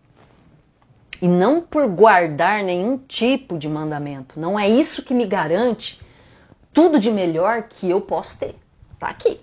[1.23, 4.41] E não por guardar nenhum tipo de mandamento.
[4.41, 6.01] Não é isso que me garante
[6.73, 8.57] tudo de melhor que eu posso ter.
[8.99, 9.41] Tá aqui.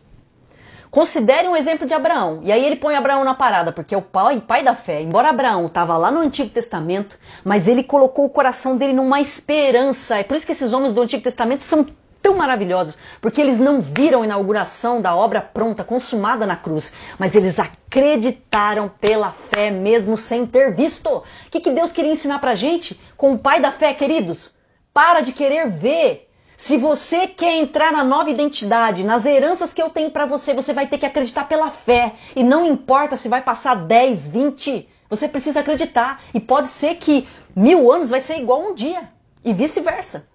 [0.90, 2.40] Considere um exemplo de Abraão.
[2.44, 5.02] E aí ele põe Abraão na parada, porque é o pai, pai da fé.
[5.02, 10.18] Embora Abraão estava lá no Antigo Testamento, mas ele colocou o coração dele numa esperança.
[10.18, 11.86] É por isso que esses homens do Antigo Testamento são
[12.28, 17.34] tão maravilhosos, porque eles não viram a inauguração da obra pronta, consumada na cruz, mas
[17.34, 21.08] eles acreditaram pela fé mesmo sem ter visto.
[21.08, 24.54] O que, que Deus queria ensinar pra gente com o pai da fé, queridos?
[24.94, 26.30] Para de querer ver.
[26.58, 30.74] Se você quer entrar na nova identidade, nas heranças que eu tenho para você, você
[30.74, 32.12] vai ter que acreditar pela fé.
[32.36, 36.22] E não importa se vai passar 10, 20, você precisa acreditar.
[36.34, 39.10] E pode ser que mil anos vai ser igual um dia.
[39.46, 40.28] E vice-versa.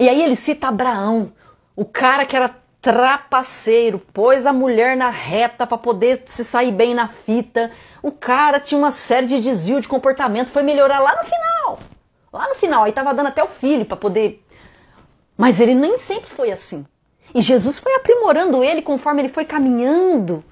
[0.00, 1.30] E aí ele cita Abraão,
[1.76, 6.94] o cara que era trapaceiro, pôs a mulher na reta para poder se sair bem
[6.94, 7.70] na fita.
[8.02, 11.78] O cara tinha uma série de desvio de comportamento, foi melhorar lá no final.
[12.32, 14.42] Lá no final, aí tava dando até o filho para poder.
[15.36, 16.86] Mas ele nem sempre foi assim.
[17.34, 20.42] E Jesus foi aprimorando ele conforme ele foi caminhando.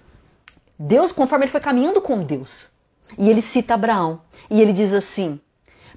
[0.79, 2.71] Deus, conforme ele foi caminhando com Deus.
[3.17, 4.21] E ele cita Abraão.
[4.51, 5.41] E ele diz assim: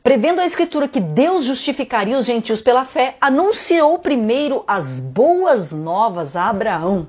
[0.03, 6.35] Prevendo a Escritura que Deus justificaria os gentios pela fé, anunciou primeiro as boas novas
[6.35, 7.07] a Abraão.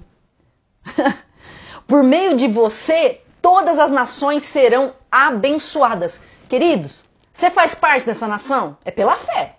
[1.86, 6.20] Por meio de você, todas as nações serão abençoadas.
[6.48, 8.76] Queridos, você faz parte dessa nação?
[8.84, 9.56] É pela fé.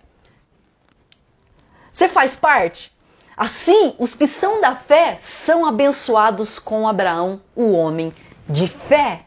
[1.91, 2.93] Você faz parte?
[3.35, 8.13] Assim, os que são da fé são abençoados com Abraão, o homem
[8.47, 9.25] de fé.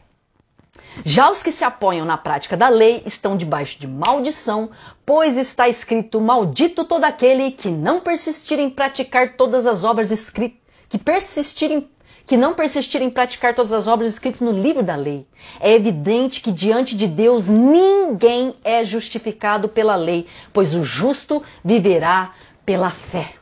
[1.05, 4.71] Já os que se apoiam na prática da lei estão debaixo de maldição,
[5.05, 10.59] pois está escrito: Maldito todo aquele que não persistir em praticar todas as obras escritas,
[10.89, 11.89] que persistirem
[12.25, 15.25] que não persistir em praticar todas as obras escritas no livro da lei.
[15.61, 22.33] É evidente que diante de Deus ninguém é justificado pela lei, pois o justo viverá
[22.65, 23.33] pela fé.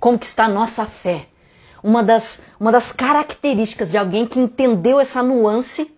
[0.00, 1.28] Como que está a nossa fé?
[1.86, 5.96] Uma das, uma das características de alguém que entendeu essa nuance,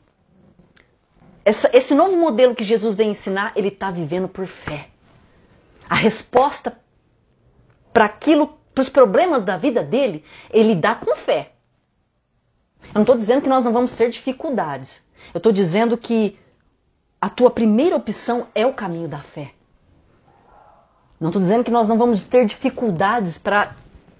[1.42, 4.88] essa, esse novo modelo que Jesus vem ensinar, ele está vivendo por fé.
[5.88, 6.79] A resposta
[7.90, 11.53] para aquilo, para os problemas da vida dele, ele dá com fé.
[12.88, 15.03] Eu não estou dizendo que nós não vamos ter dificuldades.
[15.33, 16.38] Eu estou dizendo que
[17.18, 19.53] a tua primeira opção é o caminho da fé.
[21.18, 23.74] Não estou dizendo que nós não vamos ter dificuldades para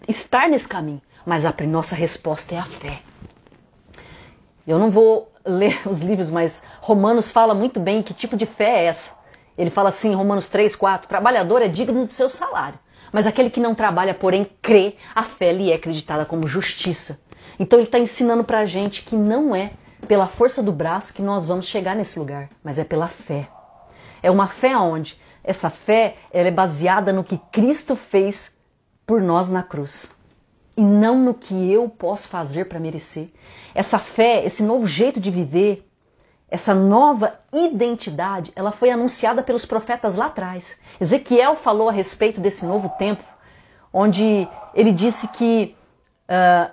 [0.09, 3.01] estar nesse caminho, mas a nossa resposta é a fé.
[4.67, 8.81] Eu não vou ler os livros, mas Romanos fala muito bem que tipo de fé
[8.81, 9.17] é essa.
[9.57, 12.79] Ele fala assim, Romanos 3, 4, trabalhador é digno do seu salário.
[13.13, 17.21] Mas aquele que não trabalha, porém crê, a fé lhe é acreditada como justiça.
[17.59, 19.73] Então ele está ensinando para a gente que não é
[20.07, 23.49] pela força do braço que nós vamos chegar nesse lugar, mas é pela fé.
[24.23, 28.58] É uma fé onde essa fé ela é baseada no que Cristo fez
[29.09, 30.15] por nós na cruz
[30.77, 33.31] e não no que eu posso fazer para merecer.
[33.75, 35.91] Essa fé, esse novo jeito de viver,
[36.47, 40.79] essa nova identidade, ela foi anunciada pelos profetas lá atrás.
[41.01, 43.25] Ezequiel falou a respeito desse novo tempo,
[43.91, 45.75] onde ele disse que,
[46.29, 46.71] uh,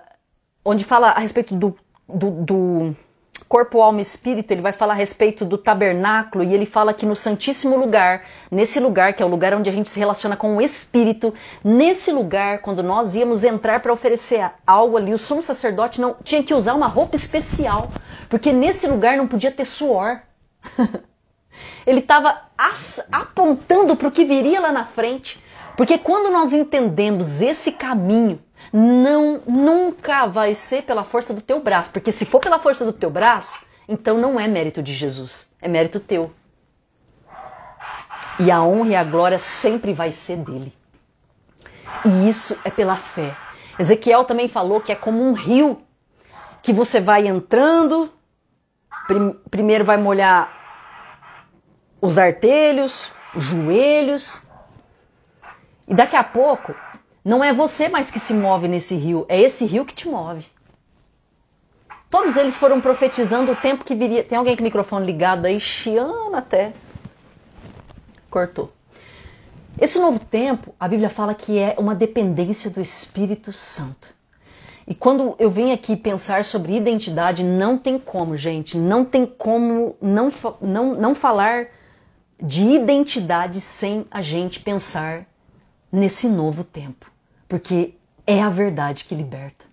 [0.63, 1.73] onde fala a respeito do,
[2.07, 2.95] do, do
[3.47, 7.05] corpo, alma e espírito, ele vai falar a respeito do tabernáculo e ele fala que
[7.05, 10.57] no Santíssimo Lugar, nesse lugar que é o lugar onde a gente se relaciona com
[10.57, 16.01] o Espírito, nesse lugar, quando nós íamos entrar para oferecer algo ali, o sumo sacerdote
[16.01, 17.89] não tinha que usar uma roupa especial,
[18.29, 20.19] porque nesse lugar não podia ter suor.
[21.85, 22.41] ele estava
[23.11, 25.43] apontando para o que viria lá na frente.
[25.77, 28.39] Porque quando nós entendemos esse caminho,
[28.71, 32.93] não nunca vai ser pela força do teu braço, porque se for pela força do
[32.93, 36.33] teu braço, então não é mérito de Jesus, é mérito teu.
[38.39, 40.73] E a honra e a glória sempre vai ser dele.
[42.05, 43.35] E isso é pela fé.
[43.79, 45.81] Ezequiel também falou que é como um rio
[46.61, 48.11] que você vai entrando,
[49.07, 50.51] prim primeiro vai molhar
[52.01, 54.41] os artelhos, os joelhos,
[55.87, 56.73] e daqui a pouco,
[57.25, 60.45] não é você mais que se move nesse rio, é esse rio que te move.
[62.07, 64.23] Todos eles foram profetizando o tempo que viria.
[64.23, 66.71] Tem alguém com o microfone ligado aí, chiando até.
[68.29, 68.71] Cortou.
[69.81, 74.13] Esse novo tempo, a Bíblia fala que é uma dependência do Espírito Santo.
[74.87, 79.97] E quando eu venho aqui pensar sobre identidade, não tem como, gente, não tem como
[79.99, 80.29] não,
[80.61, 81.69] não, não falar
[82.39, 85.25] de identidade sem a gente pensar
[85.91, 87.11] nesse novo tempo,
[87.47, 87.93] porque
[88.25, 89.65] é a verdade que liberta.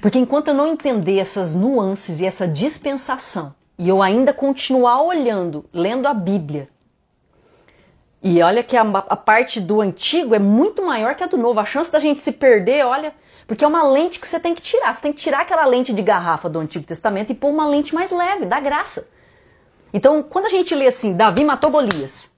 [0.00, 5.64] Porque enquanto eu não entender essas nuances e essa dispensação, e eu ainda continuar olhando,
[5.72, 6.68] lendo a Bíblia,
[8.22, 11.60] e olha que a, a, parte do antigo é muito maior que a do novo.
[11.60, 13.14] A chance da gente se perder, olha,
[13.46, 14.92] porque é uma lente que você tem que tirar.
[14.92, 17.94] Você tem que tirar aquela lente de garrafa do Antigo Testamento e pôr uma lente
[17.94, 19.08] mais leve, da graça.
[19.92, 22.34] Então, quando a gente lê assim, Davi matou Golias,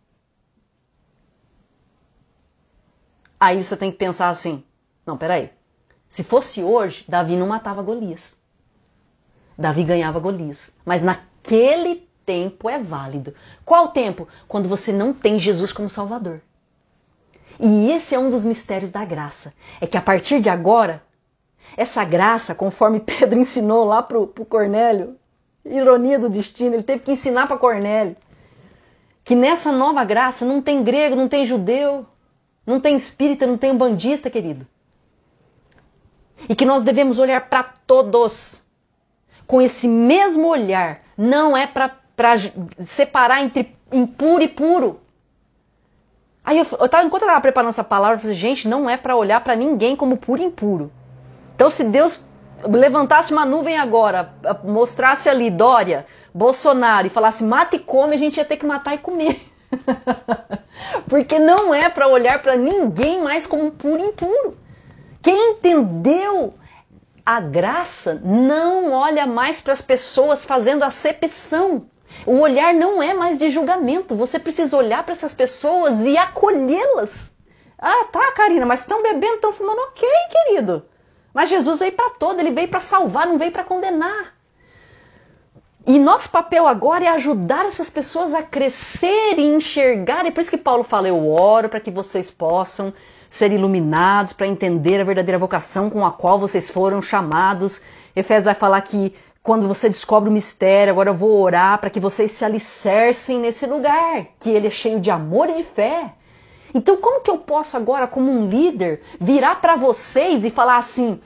[3.41, 4.63] Aí você tem que pensar assim:
[5.07, 5.51] não, peraí.
[6.09, 8.37] Se fosse hoje, Davi não matava Golias.
[9.57, 10.73] Davi ganhava Golias.
[10.85, 13.35] Mas naquele tempo é válido.
[13.65, 14.29] Qual tempo?
[14.47, 16.41] Quando você não tem Jesus como Salvador.
[17.59, 19.55] E esse é um dos mistérios da graça.
[19.81, 21.03] É que a partir de agora,
[21.77, 25.17] essa graça, conforme Pedro ensinou lá para o Cornélio,
[25.65, 28.17] ironia do destino, ele teve que ensinar para Cornélio
[29.31, 32.07] que nessa nova graça não tem grego, não tem judeu,
[32.67, 34.67] não tem espírita, não tem bandista, querido.
[36.49, 38.63] E que nós devemos olhar para todos
[39.47, 41.03] com esse mesmo olhar.
[41.17, 41.97] Não é para
[42.79, 45.01] separar entre impuro e puro.
[46.45, 48.97] Aí eu, eu tava, enquanto eu estava preparando essa palavra, eu falei, gente, não é
[48.97, 50.91] para olhar para ninguém como puro e impuro.
[51.55, 52.25] Então, se Deus
[52.65, 54.33] levantasse uma nuvem agora,
[54.65, 58.95] mostrasse ali Dória, Bolsonaro e falasse mata e come, a gente ia ter que matar
[58.95, 59.41] e comer.
[61.09, 64.57] Porque não é para olhar para ninguém mais como puro impuro.
[65.23, 66.55] Quem entendeu
[67.25, 71.87] a graça não olha mais para as pessoas fazendo acepção.
[72.27, 74.15] O olhar não é mais de julgamento.
[74.17, 77.33] Você precisa olhar para essas pessoas e acolhê-las.
[77.79, 79.79] Ah, tá, Karina, mas estão bebendo, estão fumando.
[79.79, 80.85] Ok, querido.
[81.33, 84.35] Mas Jesus veio para todo, ele veio para salvar, não veio para condenar.
[85.87, 90.27] E nosso papel agora é ajudar essas pessoas a crescer e enxergar.
[90.27, 92.93] E por isso que Paulo fala: Eu oro para que vocês possam
[93.31, 97.81] ser iluminados, para entender a verdadeira vocação com a qual vocês foram chamados.
[98.15, 102.01] Efésios vai falar que quando você descobre o mistério, agora eu vou orar para que
[102.01, 106.13] vocês se alicercem nesse lugar, que ele é cheio de amor e de fé.
[106.75, 111.21] Então, como que eu posso agora, como um líder, virar para vocês e falar assim: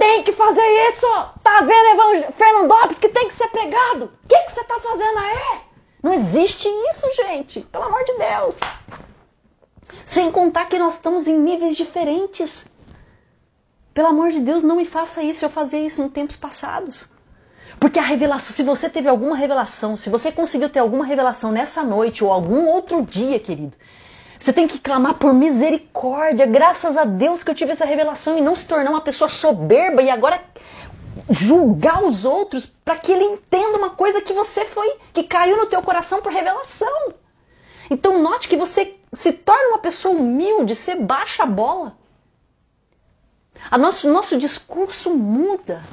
[0.00, 1.06] tem que fazer isso!
[1.42, 2.32] Tá vendo, Evang...
[2.32, 4.06] Fernandópolis, que tem que ser pregado?
[4.06, 5.60] O que, que você tá fazendo aí?
[6.02, 7.60] Não existe isso, gente.
[7.60, 8.60] Pelo amor de Deus.
[10.06, 12.66] Sem contar que nós estamos em níveis diferentes.
[13.92, 15.44] Pelo amor de Deus, não me faça isso.
[15.44, 17.10] Eu fazia isso em tempos passados.
[17.78, 21.82] Porque a revelação, se você teve alguma revelação, se você conseguiu ter alguma revelação nessa
[21.82, 23.76] noite ou algum outro dia, querido,
[24.40, 26.46] você tem que clamar por misericórdia.
[26.46, 30.02] Graças a Deus que eu tive essa revelação e não se tornar uma pessoa soberba
[30.02, 30.42] e agora
[31.28, 35.66] julgar os outros para que ele entenda uma coisa que você foi, que caiu no
[35.66, 37.12] teu coração por revelação.
[37.90, 41.98] Então note que você se torna uma pessoa humilde, você baixa a bola.
[43.70, 45.84] A nosso, nosso discurso muda.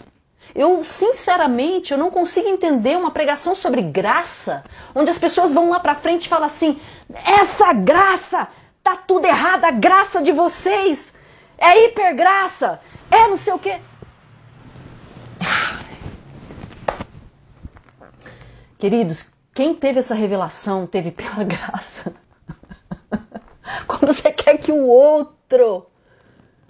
[0.55, 4.63] Eu, sinceramente, eu não consigo entender uma pregação sobre graça,
[4.95, 6.79] onde as pessoas vão lá para frente e falam assim:
[7.25, 8.47] essa graça
[8.83, 11.13] tá tudo errado, a graça de vocês
[11.57, 12.79] é hipergraça,
[13.11, 13.79] é não sei o quê.
[18.77, 22.13] Queridos, quem teve essa revelação teve pela graça.
[23.87, 25.87] Quando você quer que o outro,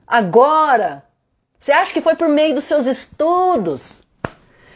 [0.08, 1.07] agora,
[1.68, 4.02] você acha que foi por meio dos seus estudos?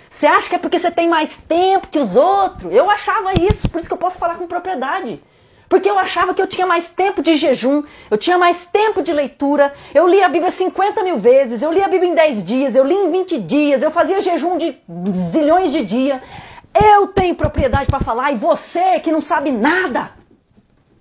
[0.09, 2.69] Você acha que é porque você tem mais tempo que os outros?
[2.73, 5.23] Eu achava isso, por isso que eu posso falar com propriedade.
[5.69, 9.13] Porque eu achava que eu tinha mais tempo de jejum, eu tinha mais tempo de
[9.13, 12.75] leitura, eu li a Bíblia 50 mil vezes, eu li a Bíblia em 10 dias,
[12.75, 14.77] eu li em 20 dias, eu fazia jejum de
[15.31, 16.21] zilhões de dias.
[16.75, 20.11] Eu tenho propriedade para falar e você que não sabe nada.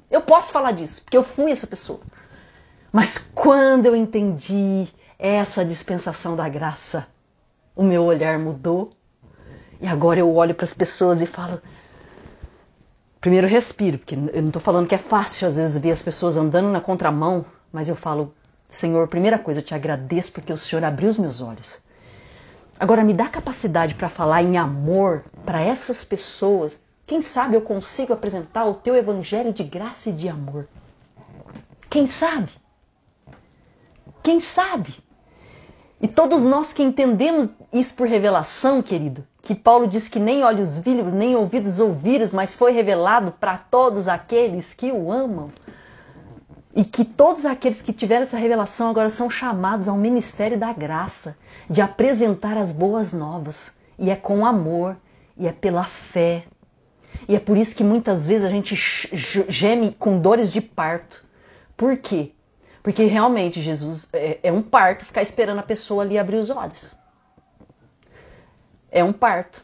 [0.08, 1.98] Eu posso falar disso, porque eu fui essa pessoa.
[2.92, 4.86] Mas quando eu entendi
[5.20, 7.06] essa dispensação da graça,
[7.76, 8.92] o meu olhar mudou.
[9.80, 11.60] E agora eu olho para as pessoas e falo:
[13.20, 16.38] Primeiro respiro, porque eu não estou falando que é fácil às vezes ver as pessoas
[16.38, 18.34] andando na contramão, mas eu falo,
[18.66, 21.80] Senhor, primeira coisa, eu te agradeço porque o Senhor abriu os meus olhos.
[22.78, 26.82] Agora me dá capacidade para falar em amor para essas pessoas.
[27.06, 30.66] Quem sabe eu consigo apresentar o teu evangelho de graça e de amor.
[31.90, 32.52] Quem sabe?
[34.22, 34.94] Quem sabe?
[36.00, 40.78] E todos nós que entendemos isso por revelação, querido, que Paulo diz que nem olhos
[40.78, 45.50] viram, nem ouvidos ouviram, mas foi revelado para todos aqueles que o amam.
[46.74, 51.36] E que todos aqueles que tiveram essa revelação agora são chamados ao ministério da graça,
[51.68, 53.74] de apresentar as boas novas.
[53.98, 54.96] E é com amor,
[55.36, 56.44] e é pela fé.
[57.28, 58.74] E é por isso que muitas vezes a gente
[59.48, 61.24] geme com dores de parto.
[61.76, 62.32] Por quê?
[62.82, 66.96] Porque realmente Jesus é, é um parto ficar esperando a pessoa ali abrir os olhos.
[68.90, 69.62] É um parto.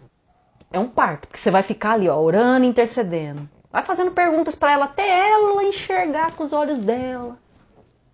[0.70, 3.48] É um parto, porque você vai ficar ali, ó, orando, intercedendo.
[3.72, 7.38] Vai fazendo perguntas para ela até ela enxergar com os olhos dela.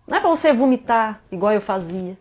[0.06, 2.16] Não é para você vomitar igual eu fazia.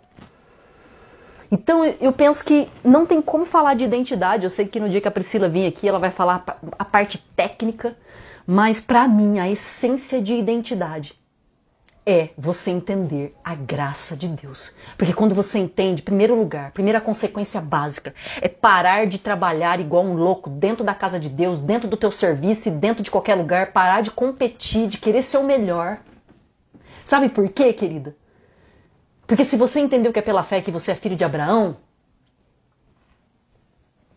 [1.52, 4.44] Então eu penso que não tem como falar de identidade.
[4.44, 6.44] Eu sei que no dia que a Priscila vir aqui, ela vai falar
[6.80, 7.96] a parte técnica,
[8.48, 11.21] mas para mim a essência de identidade
[12.12, 14.76] é você entender a graça de Deus.
[14.98, 20.14] Porque quando você entende, primeiro lugar, primeira consequência básica é parar de trabalhar igual um
[20.14, 23.72] louco dentro da casa de Deus, dentro do teu serviço e dentro de qualquer lugar,
[23.72, 26.00] parar de competir, de querer ser o melhor.
[27.06, 28.16] Sabe por quê, querida?
[29.26, 31.78] Porque se você entendeu que é pela fé que você é filho de Abraão,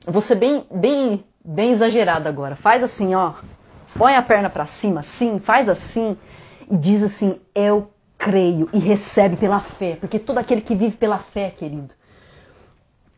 [0.07, 2.57] você bem bem bem exagerado agora.
[2.57, 3.35] Faz assim, ó.
[3.97, 6.17] Põe a perna para cima, assim, faz assim
[6.71, 11.19] e diz assim: Eu creio e recebe pela fé, porque todo aquele que vive pela
[11.19, 11.95] fé, querido.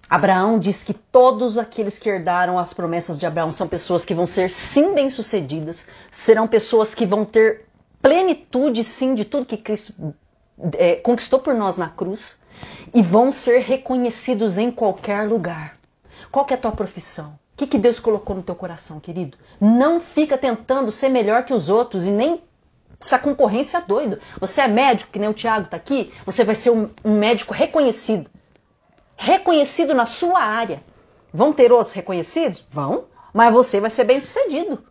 [0.08, 4.26] Abraão diz que todos aqueles que herdaram as promessas de Abraão são pessoas que vão
[4.26, 7.66] ser sim bem-sucedidas, serão pessoas que vão ter
[8.00, 10.14] plenitude sim de tudo que Cristo
[10.74, 12.40] é, conquistou por nós na cruz
[12.94, 15.76] e vão ser reconhecidos em qualquer lugar.
[16.30, 17.38] Qual é a tua profissão?
[17.54, 19.36] O que, que Deus colocou no teu coração, querido?
[19.60, 22.42] Não fica tentando ser melhor que os outros e nem
[23.00, 24.18] essa concorrência é doido.
[24.40, 27.52] Você é médico, que nem o Tiago está aqui, você vai ser um, um médico
[27.52, 28.30] reconhecido.
[29.16, 30.82] Reconhecido na sua área.
[31.32, 32.64] Vão ter outros reconhecidos?
[32.70, 34.84] Vão, mas você vai ser bem sucedido.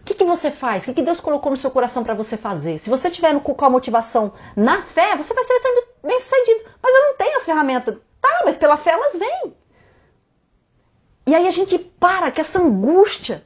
[0.00, 0.82] O que, que você faz?
[0.82, 2.78] O que, que Deus colocou no seu coração para você fazer?
[2.78, 5.58] Se você tiver com a motivação na fé, você vai ser
[6.04, 6.70] bem sucedido.
[6.80, 7.96] Mas eu não tenho as ferramentas.
[8.20, 9.56] Tá, mas pela fé elas vêm.
[11.26, 13.44] E aí a gente para com essa angústia.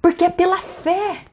[0.00, 1.26] Porque é pela fé.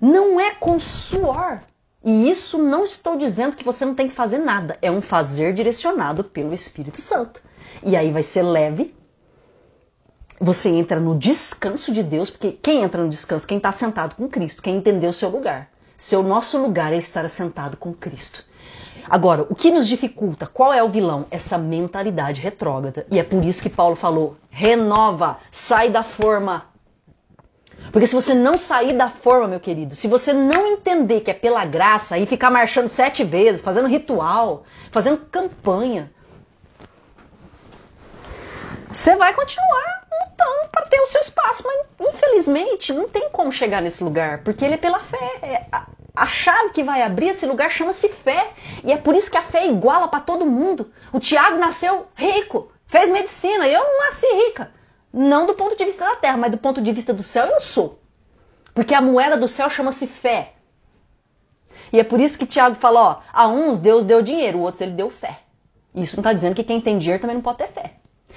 [0.00, 1.60] Não é com suor.
[2.02, 4.78] E isso não estou dizendo que você não tem que fazer nada.
[4.80, 7.40] É um fazer direcionado pelo Espírito Santo.
[7.84, 8.94] E aí vai ser leve.
[10.40, 13.46] Você entra no descanso de Deus, porque quem entra no descanso?
[13.46, 15.68] Quem está sentado com Cristo, quem entendeu o seu lugar.
[15.98, 18.42] Seu nosso lugar é estar sentado com Cristo.
[19.06, 20.46] Agora, o que nos dificulta?
[20.46, 21.26] Qual é o vilão?
[21.30, 23.06] Essa mentalidade retrógrada.
[23.10, 26.69] E é por isso que Paulo falou: renova, sai da forma.
[27.92, 31.34] Porque se você não sair da forma, meu querido, se você não entender que é
[31.34, 36.10] pela graça e ficar marchando sete vezes, fazendo ritual, fazendo campanha,
[38.92, 43.80] você vai continuar lutando para ter o seu espaço, mas infelizmente não tem como chegar
[43.80, 45.38] nesse lugar, porque ele é pela fé.
[45.42, 48.52] É, a, a chave que vai abrir esse lugar chama-se fé,
[48.84, 50.92] e é por isso que a fé é iguala para todo mundo.
[51.12, 54.72] O Tiago nasceu rico, fez medicina, e eu não nasci rica.
[55.12, 57.60] Não do ponto de vista da terra, mas do ponto de vista do céu eu
[57.60, 57.98] sou.
[58.74, 60.54] Porque a moeda do céu chama-se fé.
[61.92, 64.92] E é por isso que Tiago fala, ó, a uns Deus deu dinheiro, outros ele
[64.92, 65.40] deu fé.
[65.94, 67.94] Isso não está dizendo que quem tem dinheiro também não pode ter fé.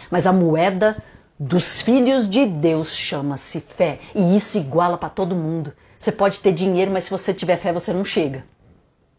[0.10, 0.98] Mas a moeda
[1.40, 4.00] dos filhos de Deus chama-se fé.
[4.16, 5.74] E isso iguala para todo mundo.
[6.00, 8.44] Você pode ter dinheiro, mas se você tiver fé, você não chega.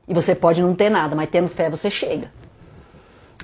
[0.06, 2.30] E você pode não ter nada, mas tendo fé, você chega.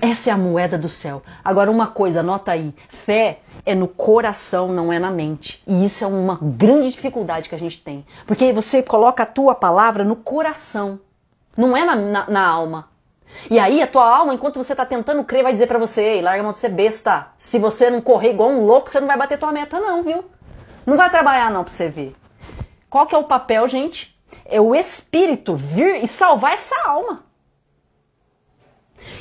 [0.00, 1.22] Essa é a moeda do céu.
[1.44, 5.62] Agora, uma coisa, anota aí: fé é no coração, não é na mente.
[5.66, 8.04] E isso é uma grande dificuldade que a gente tem.
[8.26, 10.98] Porque você coloca a tua palavra no coração,
[11.56, 12.88] não é na, na, na alma.
[13.50, 16.22] E aí a tua alma, enquanto você está tentando crer, vai dizer para você, ei,
[16.22, 17.28] larga a mão de ser besta.
[17.38, 20.24] Se você não correr igual um louco, você não vai bater tua meta não, viu?
[20.84, 22.16] Não vai trabalhar não para você ver.
[22.88, 24.16] Qual que é o papel, gente?
[24.44, 27.24] É o Espírito vir e salvar essa alma.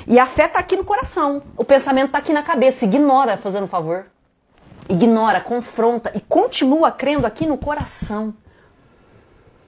[0.08, 1.42] E a fé está aqui no coração.
[1.58, 2.86] O pensamento está aqui na cabeça.
[2.86, 4.06] Ignora, fazendo um favor.
[4.90, 8.34] Ignora, confronta e continua crendo aqui no coração.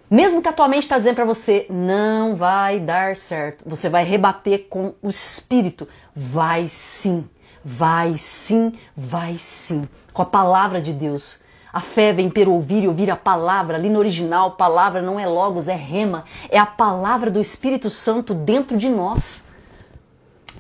[0.10, 4.04] Mesmo que a tua mente está dizendo para você, não vai dar certo, você vai
[4.04, 5.88] rebater com o espírito.
[6.14, 7.30] Vai sim,
[7.64, 9.88] vai sim, vai sim.
[10.12, 11.42] Com a palavra de Deus.
[11.72, 13.78] A fé vem pelo ouvir e ouvir a palavra.
[13.78, 16.26] Ali no original, palavra não é logos, é rema.
[16.50, 19.46] É a palavra do Espírito Santo dentro de nós.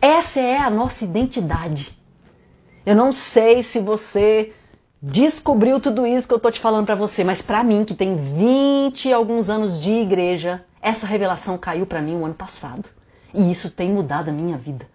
[0.01, 1.95] Essa é a nossa identidade.
[2.83, 4.51] Eu não sei se você
[4.99, 8.15] descobriu tudo isso que eu tô te falando para você, mas para mim, que tem
[8.15, 12.89] 20 e alguns anos de igreja, essa revelação caiu para mim o ano passado.
[13.31, 14.87] E isso tem mudado a minha vida.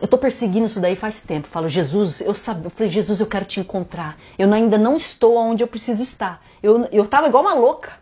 [0.00, 1.46] Eu tô perseguindo isso daí faz tempo.
[1.46, 4.18] Eu falo, Jesus, eu sabe, eu falei, Jesus, eu quero te encontrar.
[4.36, 6.44] Eu ainda não estou onde eu preciso estar.
[6.60, 7.92] Eu, eu tava igual uma louca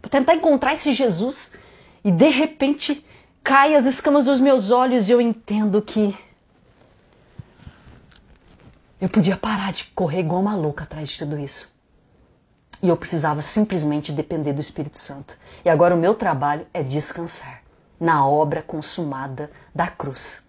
[0.00, 1.52] para tentar encontrar esse Jesus.
[2.04, 3.04] E de repente
[3.42, 6.16] cai as escamas dos meus olhos e eu entendo que
[9.00, 11.72] eu podia parar de correr igual uma louca atrás de tudo isso.
[12.82, 15.36] E eu precisava simplesmente depender do Espírito Santo.
[15.64, 17.62] E agora o meu trabalho é descansar
[17.98, 20.46] na obra consumada da cruz.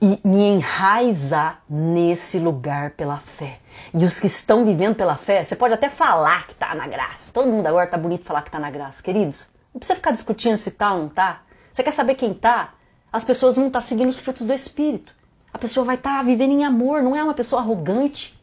[0.00, 3.60] E me enraizar nesse lugar pela fé.
[3.92, 7.30] E os que estão vivendo pela fé, você pode até falar que está na graça.
[7.32, 9.46] Todo mundo agora está bonito falar que está na graça, queridos.
[9.72, 11.42] Não precisa ficar discutindo se está ou não está.
[11.72, 12.74] Você quer saber quem está?
[13.12, 15.14] As pessoas vão estar tá seguindo os frutos do Espírito.
[15.52, 18.38] A pessoa vai estar tá vivendo em amor, não é uma pessoa arrogante.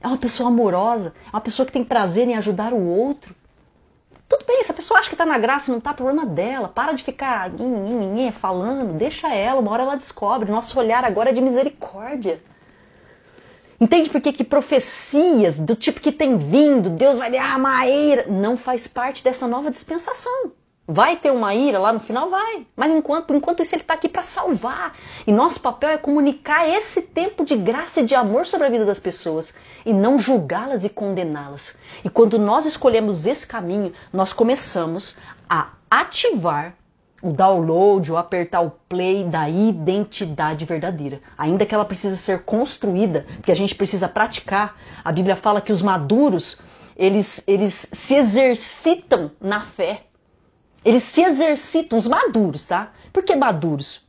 [0.00, 3.34] É uma pessoa amorosa, é uma pessoa que tem prazer em ajudar o outro.
[4.28, 6.68] Tudo bem, se a pessoa acha que está na graça não está, problema dela.
[6.68, 7.50] Para de ficar
[8.32, 10.50] falando, deixa ela, uma hora ela descobre.
[10.50, 12.42] Nosso olhar agora é de misericórdia.
[13.80, 18.26] Entende por que, que profecias do tipo que tem vindo, Deus vai derramar a ira,
[18.28, 20.52] não faz parte dessa nova dispensação.
[20.88, 22.30] Vai ter uma ira lá no final?
[22.30, 22.64] Vai.
[22.76, 24.96] Mas enquanto, enquanto isso, ele está aqui para salvar.
[25.26, 28.84] E nosso papel é comunicar esse tempo de graça e de amor sobre a vida
[28.84, 29.52] das pessoas
[29.84, 31.76] e não julgá-las e condená-las.
[32.04, 35.18] E quando nós escolhemos esse caminho, nós começamos
[35.50, 36.74] a ativar
[37.22, 41.20] o download ou apertar o play da identidade verdadeira.
[41.36, 44.76] Ainda que ela precisa ser construída, porque a gente precisa praticar.
[45.04, 46.58] A Bíblia fala que os maduros,
[46.96, 50.04] eles, eles se exercitam na fé.
[50.84, 52.92] Eles se exercitam, os maduros, tá?
[53.12, 54.05] Por que maduros?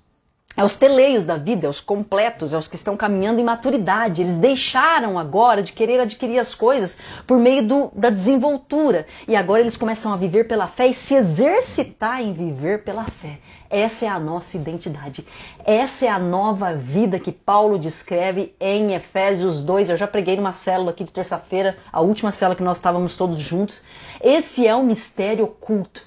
[0.58, 4.24] É os teleios da vida, é os completos, é os que estão caminhando em maturidade.
[4.24, 6.98] Eles deixaram agora de querer adquirir as coisas
[7.28, 9.06] por meio do, da desenvoltura.
[9.28, 13.38] E agora eles começam a viver pela fé e se exercitar em viver pela fé.
[13.70, 15.28] Essa é a nossa identidade.
[15.64, 19.92] Essa é a nova vida que Paulo descreve em Efésios 2.
[19.92, 23.40] Eu já preguei numa célula aqui de terça-feira, a última célula que nós estávamos todos
[23.40, 23.84] juntos.
[24.20, 26.07] Esse é o mistério oculto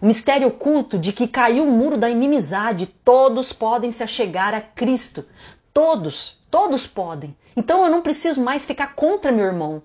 [0.00, 4.60] o mistério oculto de que caiu o muro da inimizade, todos podem se achegar a
[4.60, 5.24] Cristo.
[5.72, 7.36] Todos, todos podem.
[7.56, 9.82] Então eu não preciso mais ficar contra meu irmão.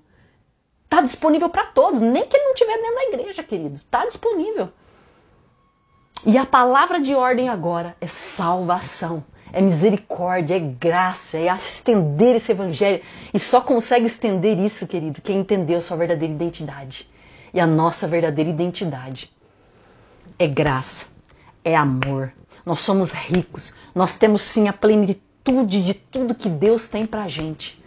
[0.83, 3.81] Está disponível para todos, nem que ele não estiver dentro da igreja, queridos.
[3.81, 4.69] Está disponível.
[6.25, 12.51] E a palavra de ordem agora é salvação, é misericórdia, é graça, é estender esse
[12.51, 13.01] evangelho.
[13.33, 17.09] E só consegue estender isso, querido, quem entendeu a sua verdadeira identidade.
[17.53, 19.31] E a nossa verdadeira identidade
[20.37, 21.05] é graça.
[21.63, 22.33] é amor.
[22.65, 23.73] Nós somos ricos.
[23.93, 27.81] Nós temos sim a plenitude de tudo que Deus tem pra gente.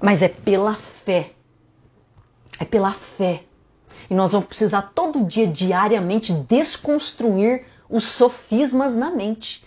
[0.00, 1.32] Mas é pela fé.
[2.58, 3.42] É pela fé.
[4.10, 9.64] E nós vamos precisar todo dia, diariamente, desconstruir os sofismas na mente.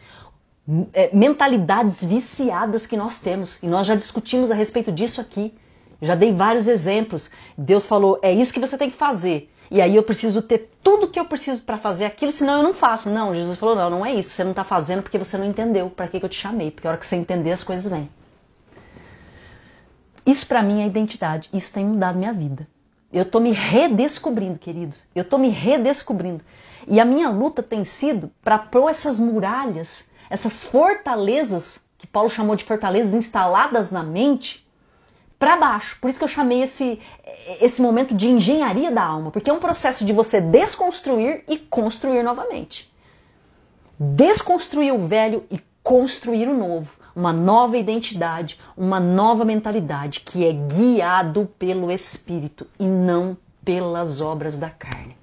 [0.94, 3.62] É, mentalidades viciadas que nós temos.
[3.64, 5.54] E nós já discutimos a respeito disso aqui.
[6.02, 7.32] Já dei vários exemplos.
[7.58, 9.52] Deus falou: é isso que você tem que fazer.
[9.70, 12.74] E aí eu preciso ter tudo que eu preciso para fazer aquilo, senão eu não
[12.74, 13.10] faço.
[13.10, 14.30] Não, Jesus falou: não, não é isso.
[14.30, 16.72] Você não está fazendo porque você não entendeu para que, que eu te chamei.
[16.72, 18.10] Porque a hora que você entender, as coisas vêm.
[20.26, 21.50] Isso para mim é identidade.
[21.54, 22.68] Isso tem mudado minha vida.
[23.14, 25.06] Eu estou me redescobrindo, queridos.
[25.16, 26.44] Eu estou me redescobrindo.
[26.88, 32.56] E a minha luta tem sido para pôr essas muralhas, essas fortalezas, que Paulo chamou
[32.56, 34.65] de fortalezas instaladas na mente,
[35.38, 35.98] para baixo.
[36.00, 37.00] Por isso que eu chamei esse,
[37.62, 42.24] esse momento de engenharia da alma, porque é um processo de você desconstruir e construir
[42.24, 42.92] novamente.
[44.00, 46.92] Desconstruir o velho e construir o novo.
[47.16, 54.58] Uma nova identidade, uma nova mentalidade que é guiado pelo Espírito e não pelas obras
[54.58, 55.16] da carne.